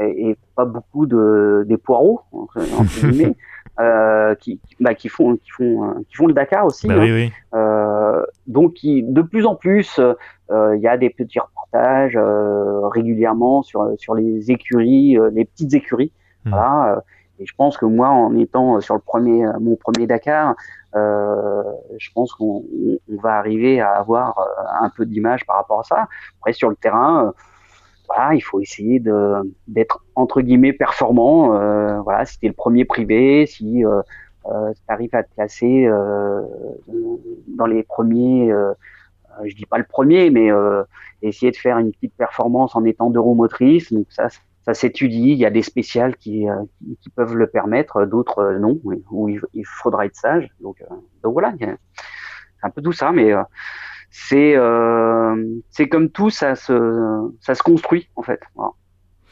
[0.00, 2.60] et, pas beaucoup de des poireaux entre,
[3.00, 3.34] guillemets.
[3.78, 6.88] Euh, qui, bah, qui font qui font qui font le Dakar aussi.
[6.88, 7.28] Bah hein.
[7.54, 10.00] euh, donc de plus en plus,
[10.50, 12.18] il y a des petits reportages
[12.90, 16.12] régulièrement sur sur les écuries, les petites écuries.
[16.46, 16.50] Hmm.
[16.50, 17.02] Voilà.
[17.38, 20.54] Et je pense que moi, en étant sur le premier mon premier Dakar,
[20.94, 22.64] je pense qu'on
[23.08, 24.38] va arriver à avoir
[24.80, 26.08] un peu d'image par rapport à ça.
[26.40, 27.34] Après sur le terrain
[28.06, 29.34] voilà, il faut essayer de
[29.68, 31.54] d'être entre guillemets performant.
[31.54, 34.02] Euh, voilà, si le premier privé, si euh,
[34.46, 36.42] euh, tu arrives à te classer euh,
[37.48, 38.72] dans les premiers, euh,
[39.44, 40.48] je dis pas le premier, mais
[41.22, 43.92] essayer de faire une petite performance en étant motrice.
[43.92, 44.28] Donc ça,
[44.64, 45.32] ça s'étudie.
[45.32, 46.46] Il y a des spéciales qui,
[47.02, 48.80] qui, peuvent le permettre, d'autres non,
[49.10, 50.48] où il, faudra être sage.
[50.60, 50.82] Donc,
[51.22, 51.66] donc voilà, c'est
[52.62, 53.34] un peu tout ça, mais
[54.10, 58.40] c'est euh, c'est comme tout, ça se, ça se construit en fait,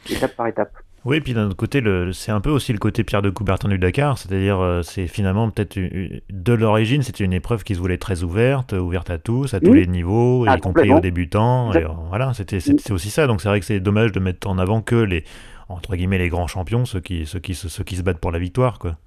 [0.09, 0.71] étape par étape.
[1.05, 3.69] Oui, et puis d'un autre côté, c'est un peu aussi le côté Pierre de Coubertin
[3.69, 7.99] du Dakar, c'est-à-dire euh, c'est finalement peut-être de l'origine, c'était une épreuve qui se voulait
[7.99, 11.71] très ouverte, ouverte à tous, à tous les niveaux, ah, y compris aux débutants.
[11.73, 12.57] Et, voilà, c'était
[12.91, 13.27] aussi ça.
[13.27, 15.25] Donc c'est vrai que c'est dommage de mettre en avant que les
[15.69, 18.39] entre guillemets les grands champions, ceux qui, ceux qui, ceux qui se battent pour la
[18.39, 18.97] victoire, quoi.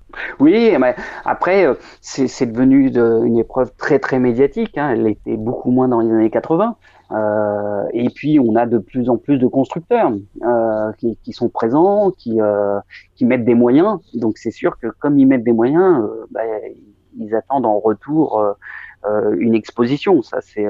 [0.41, 4.79] Oui, mais après, euh, c'est devenu de, une épreuve très très médiatique.
[4.79, 4.91] Hein.
[4.93, 6.77] Elle était beaucoup moins dans les années 80.
[7.11, 11.49] Euh, et puis, on a de plus en plus de constructeurs euh, qui, qui, sont
[11.49, 12.39] présents, qui,
[13.17, 13.99] qui mettent des moyens.
[14.15, 16.41] Donc, c'est sûr que comme ils mettent des moyens, bah,
[17.19, 18.57] ils attendent en retour
[19.39, 20.23] une exposition.
[20.23, 20.67] Ça, c'est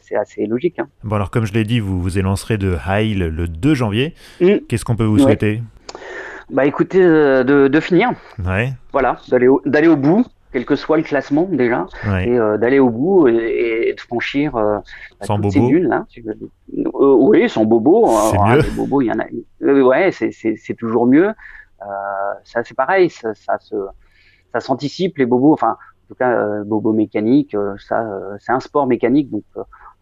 [0.00, 0.78] c'est assez logique.
[0.78, 0.88] Hein.
[1.02, 4.14] Bon, alors, comme je l'ai dit, vous vous élancerez de Heil le 2 janvier.
[4.40, 4.66] Mmh.
[4.68, 5.62] Qu'est-ce qu'on peut vous souhaiter?
[6.50, 8.10] Bah écoutez, euh, de, de, finir.
[8.44, 8.72] Ouais.
[8.92, 11.86] Voilà, d'aller au, au bout, quel que soit le classement déjà,
[12.20, 14.78] et euh, d'aller au bout et, de franchir euh,
[15.22, 15.70] sans bobo.
[15.80, 16.04] là.
[16.92, 18.10] oui, sans bobo.
[18.30, 18.62] C'est mieux.
[18.76, 19.72] bobo, il y en a.
[19.72, 21.32] ouais, c'est, toujours mieux.
[22.44, 23.74] ça c'est pareil, ça, ça se,
[24.52, 25.54] ça s'anticipe les bobos.
[25.54, 28.04] Enfin, en tout cas, bobo mécanique, ça,
[28.40, 29.44] c'est un sport mécanique, donc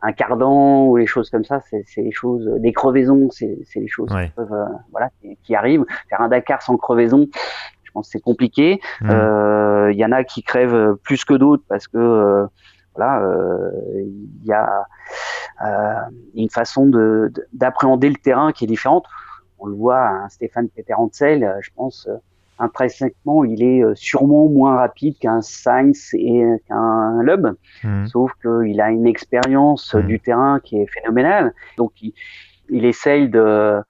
[0.03, 4.11] un cardan ou les choses comme ça, c'est les choses, des crevaisons, c'est les choses
[4.11, 5.11] qui peuvent, euh, voilà,
[5.45, 5.85] qui, arrivent.
[6.09, 7.29] Faire un Dakar sans crevaison,
[7.85, 8.81] je pense que c'est compliqué.
[9.01, 12.47] Il euh, y en a qui crèvent plus que d'autres parce que euh,
[12.97, 13.23] voilà,
[13.95, 14.87] il y a
[16.35, 16.91] une façon
[17.53, 19.07] d'appréhender le terrain qui est différente.
[19.61, 20.95] On le voit, hein, Stéphane Peter
[21.61, 22.09] je pense
[22.59, 27.48] intrinsèquement, il est euh, sûrement moins rapide qu'un Sainz et qu'un Loeb,
[27.82, 28.07] mmh.
[28.07, 30.03] sauf qu'il a une expérience mmh.
[30.03, 31.55] du terrain qui est phénoménale.
[31.76, 32.12] Donc, il,
[32.68, 33.80] il essaye de,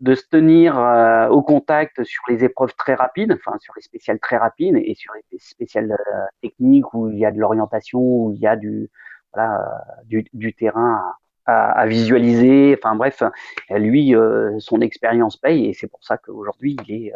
[0.00, 4.18] de se tenir euh, au contact sur les épreuves très rapides, enfin sur les spéciales
[4.20, 8.32] très rapides et sur les spéciales euh, techniques où il y a de l'orientation, où
[8.34, 8.90] il y a du,
[9.32, 11.14] voilà, du, du terrain
[11.46, 12.76] à, à, visualiser.
[12.78, 13.22] Enfin bref,
[13.70, 14.14] lui,
[14.58, 17.12] son expérience paye et c'est pour ça qu'aujourd'hui il est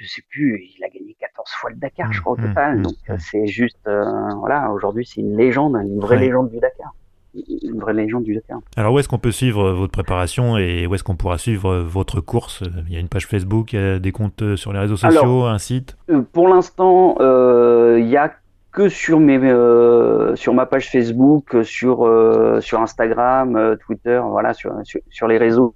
[0.00, 2.78] je sais plus, il a gagné 14 fois le Dakar, je crois, au mmh, total.
[2.78, 4.02] Mmh, Donc, c'est juste, euh,
[4.38, 6.94] voilà, aujourd'hui, c'est une légende, une vraie légende du Dakar.
[7.34, 8.58] Une vraie légende du Dakar.
[8.76, 12.20] Alors, où est-ce qu'on peut suivre votre préparation et où est-ce qu'on pourra suivre votre
[12.20, 12.64] course?
[12.88, 15.44] Il y a une page Facebook, il y a des comptes sur les réseaux sociaux,
[15.44, 15.96] un site?
[16.10, 18.32] euh, Pour l'instant, euh, il y a
[18.72, 24.54] que sur mes euh, sur ma page Facebook, sur euh, sur Instagram, euh, Twitter, voilà
[24.54, 24.72] sur,
[25.08, 25.74] sur, les réseaux.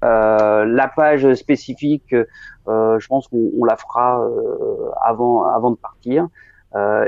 [0.00, 2.14] la page spécifique,
[2.66, 4.26] je pense qu'on la fera
[5.02, 6.28] avant avant de partir.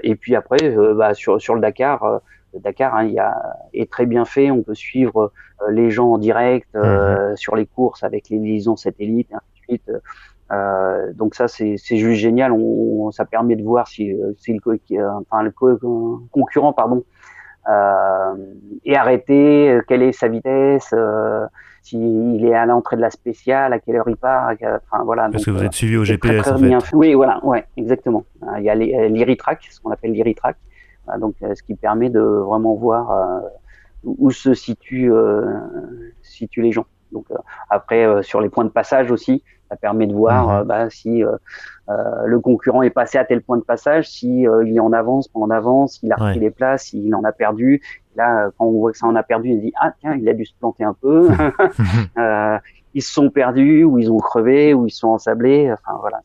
[0.02, 2.20] et puis après, bah, sur sur le Dakar,
[2.52, 3.34] le Dakar, hein, il y a,
[3.72, 4.50] est très bien fait.
[4.50, 5.32] On peut suivre
[5.70, 7.36] les gens en direct mmh.
[7.36, 9.90] sur les courses avec les liaisons satellites et ainsi de suite.
[10.52, 12.52] Euh, donc ça c'est juste génial.
[12.52, 15.50] On, ça permet de voir si, euh, si le, euh, enfin, le
[16.30, 17.04] concurrent pardon
[17.68, 18.34] euh,
[18.84, 21.46] est arrêté, quelle est sa vitesse, euh,
[21.82, 24.52] s'il est à l'entrée de la spéciale, à quelle heure il part.
[24.52, 25.28] Enfin voilà.
[25.30, 26.92] Parce que vous êtes suivi au GPS en fait.
[26.92, 28.24] Oui voilà, ouais exactement.
[28.58, 30.56] Il y a l'Iritrack, ce qu'on appelle l'Iritrack,
[31.18, 33.42] donc ce qui permet de vraiment voir
[34.04, 35.12] où se situent,
[36.20, 36.86] situent les gens.
[37.12, 37.26] Donc
[37.70, 40.54] après sur les points de passage aussi, ça permet de voir mhm.
[40.54, 41.36] euh, bah, si euh,
[41.88, 45.28] euh, le concurrent est passé à tel point de passage, si il est en avance,
[45.28, 47.82] pas en avance, s'il a repris les places, s'il en a perdu.
[48.16, 50.34] Là, quand on voit que ça en a perdu, il dit ah tiens, il a
[50.34, 51.28] dû se planter un peu.
[52.94, 55.72] ils se sont perdus, ou ils ont crevé, ou ils sont ensablés.
[55.72, 56.20] Enfin voilà,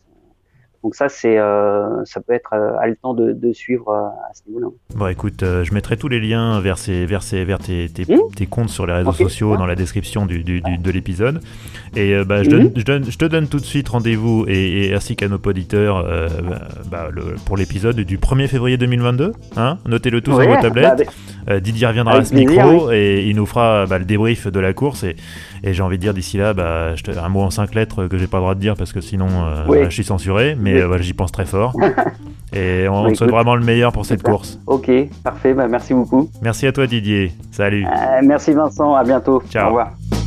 [0.84, 4.42] Donc ça, c'est, euh, ça peut être euh, haletant de, de suivre euh, à ce
[4.48, 4.68] niveau-là.
[4.96, 8.20] Bon, écoute, je mettrai tous les liens vers, ces, vers, ces, vers tes, tes, mmh.
[8.36, 11.42] tes, comptes sur les réseaux sociaux dans la description du, du, de l'épisode.
[11.96, 12.52] Et bah, je, mmh.
[12.52, 15.38] donne, je, donne, je, te donne tout de suite rendez-vous, et, et, ainsi qu'à nos
[15.38, 16.06] auditeurs,
[16.90, 19.34] bah, le, pour l'épisode du 1er février 2022.
[19.58, 20.98] Hein Notez-le tous sur vos tablettes.
[20.98, 21.12] Bah,
[21.62, 25.04] Didier reviendra à ce micro et il nous fera bah, le débrief de la course.
[25.04, 25.16] Et,
[25.64, 28.08] et j'ai envie de dire d'ici là, bah, je te, un mot en cinq lettres
[28.08, 29.28] que j'ai pas le droit de dire parce que sinon
[29.68, 30.56] je suis censuré.
[30.60, 31.74] Mais euh, j'y pense très fort.
[32.54, 34.60] Et on, souhaite vraiment le meilleur pour cette course.
[34.66, 34.90] Ok,
[35.24, 36.30] parfait, bah, merci beaucoup.
[36.42, 37.86] Merci à toi Didier, salut.
[37.86, 39.44] Euh, merci Vincent, à bientôt.
[39.50, 39.66] Ciao.
[39.66, 40.19] Au revoir.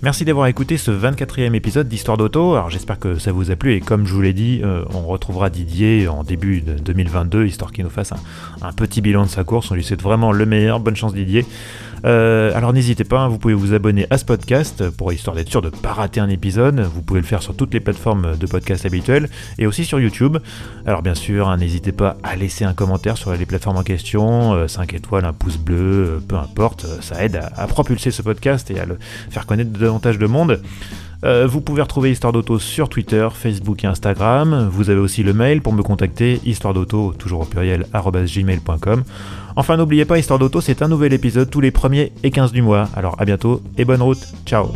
[0.00, 2.54] Merci d'avoir écouté ce 24e épisode d'Histoire d'Auto.
[2.54, 5.00] Alors j'espère que ça vous a plu et comme je vous l'ai dit, euh, on
[5.02, 8.18] retrouvera Didier en début de 2022, histoire qu'il nous fasse un,
[8.62, 9.72] un, petit bilan de sa course.
[9.72, 10.78] On lui souhaite vraiment le meilleur.
[10.78, 11.44] Bonne chance Didier.
[12.04, 15.48] Euh, alors n'hésitez pas, hein, vous pouvez vous abonner à ce podcast pour histoire d'être
[15.48, 16.80] sûr de ne pas rater un épisode.
[16.80, 19.28] Vous pouvez le faire sur toutes les plateformes de podcast habituelles
[19.58, 20.38] et aussi sur YouTube.
[20.86, 24.66] Alors bien sûr, hein, n'hésitez pas à laisser un commentaire sur les plateformes en question,
[24.66, 28.70] 5 euh, étoiles, un pouce bleu, euh, peu importe, ça aide à, propulser ce podcast
[28.70, 28.98] et à le
[29.30, 30.60] faire connaître davantage de monde.
[31.22, 34.68] Vous pouvez retrouver Histoire d'Auto sur Twitter, Facebook et Instagram.
[34.70, 39.02] Vous avez aussi le mail pour me contacter, histoire d'auto, toujours au pluriel, gmail.com.
[39.56, 42.62] Enfin, n'oubliez pas, Histoire d'Auto, c'est un nouvel épisode tous les 1er et 15 du
[42.62, 42.88] mois.
[42.94, 44.24] Alors à bientôt et bonne route.
[44.46, 44.68] Ciao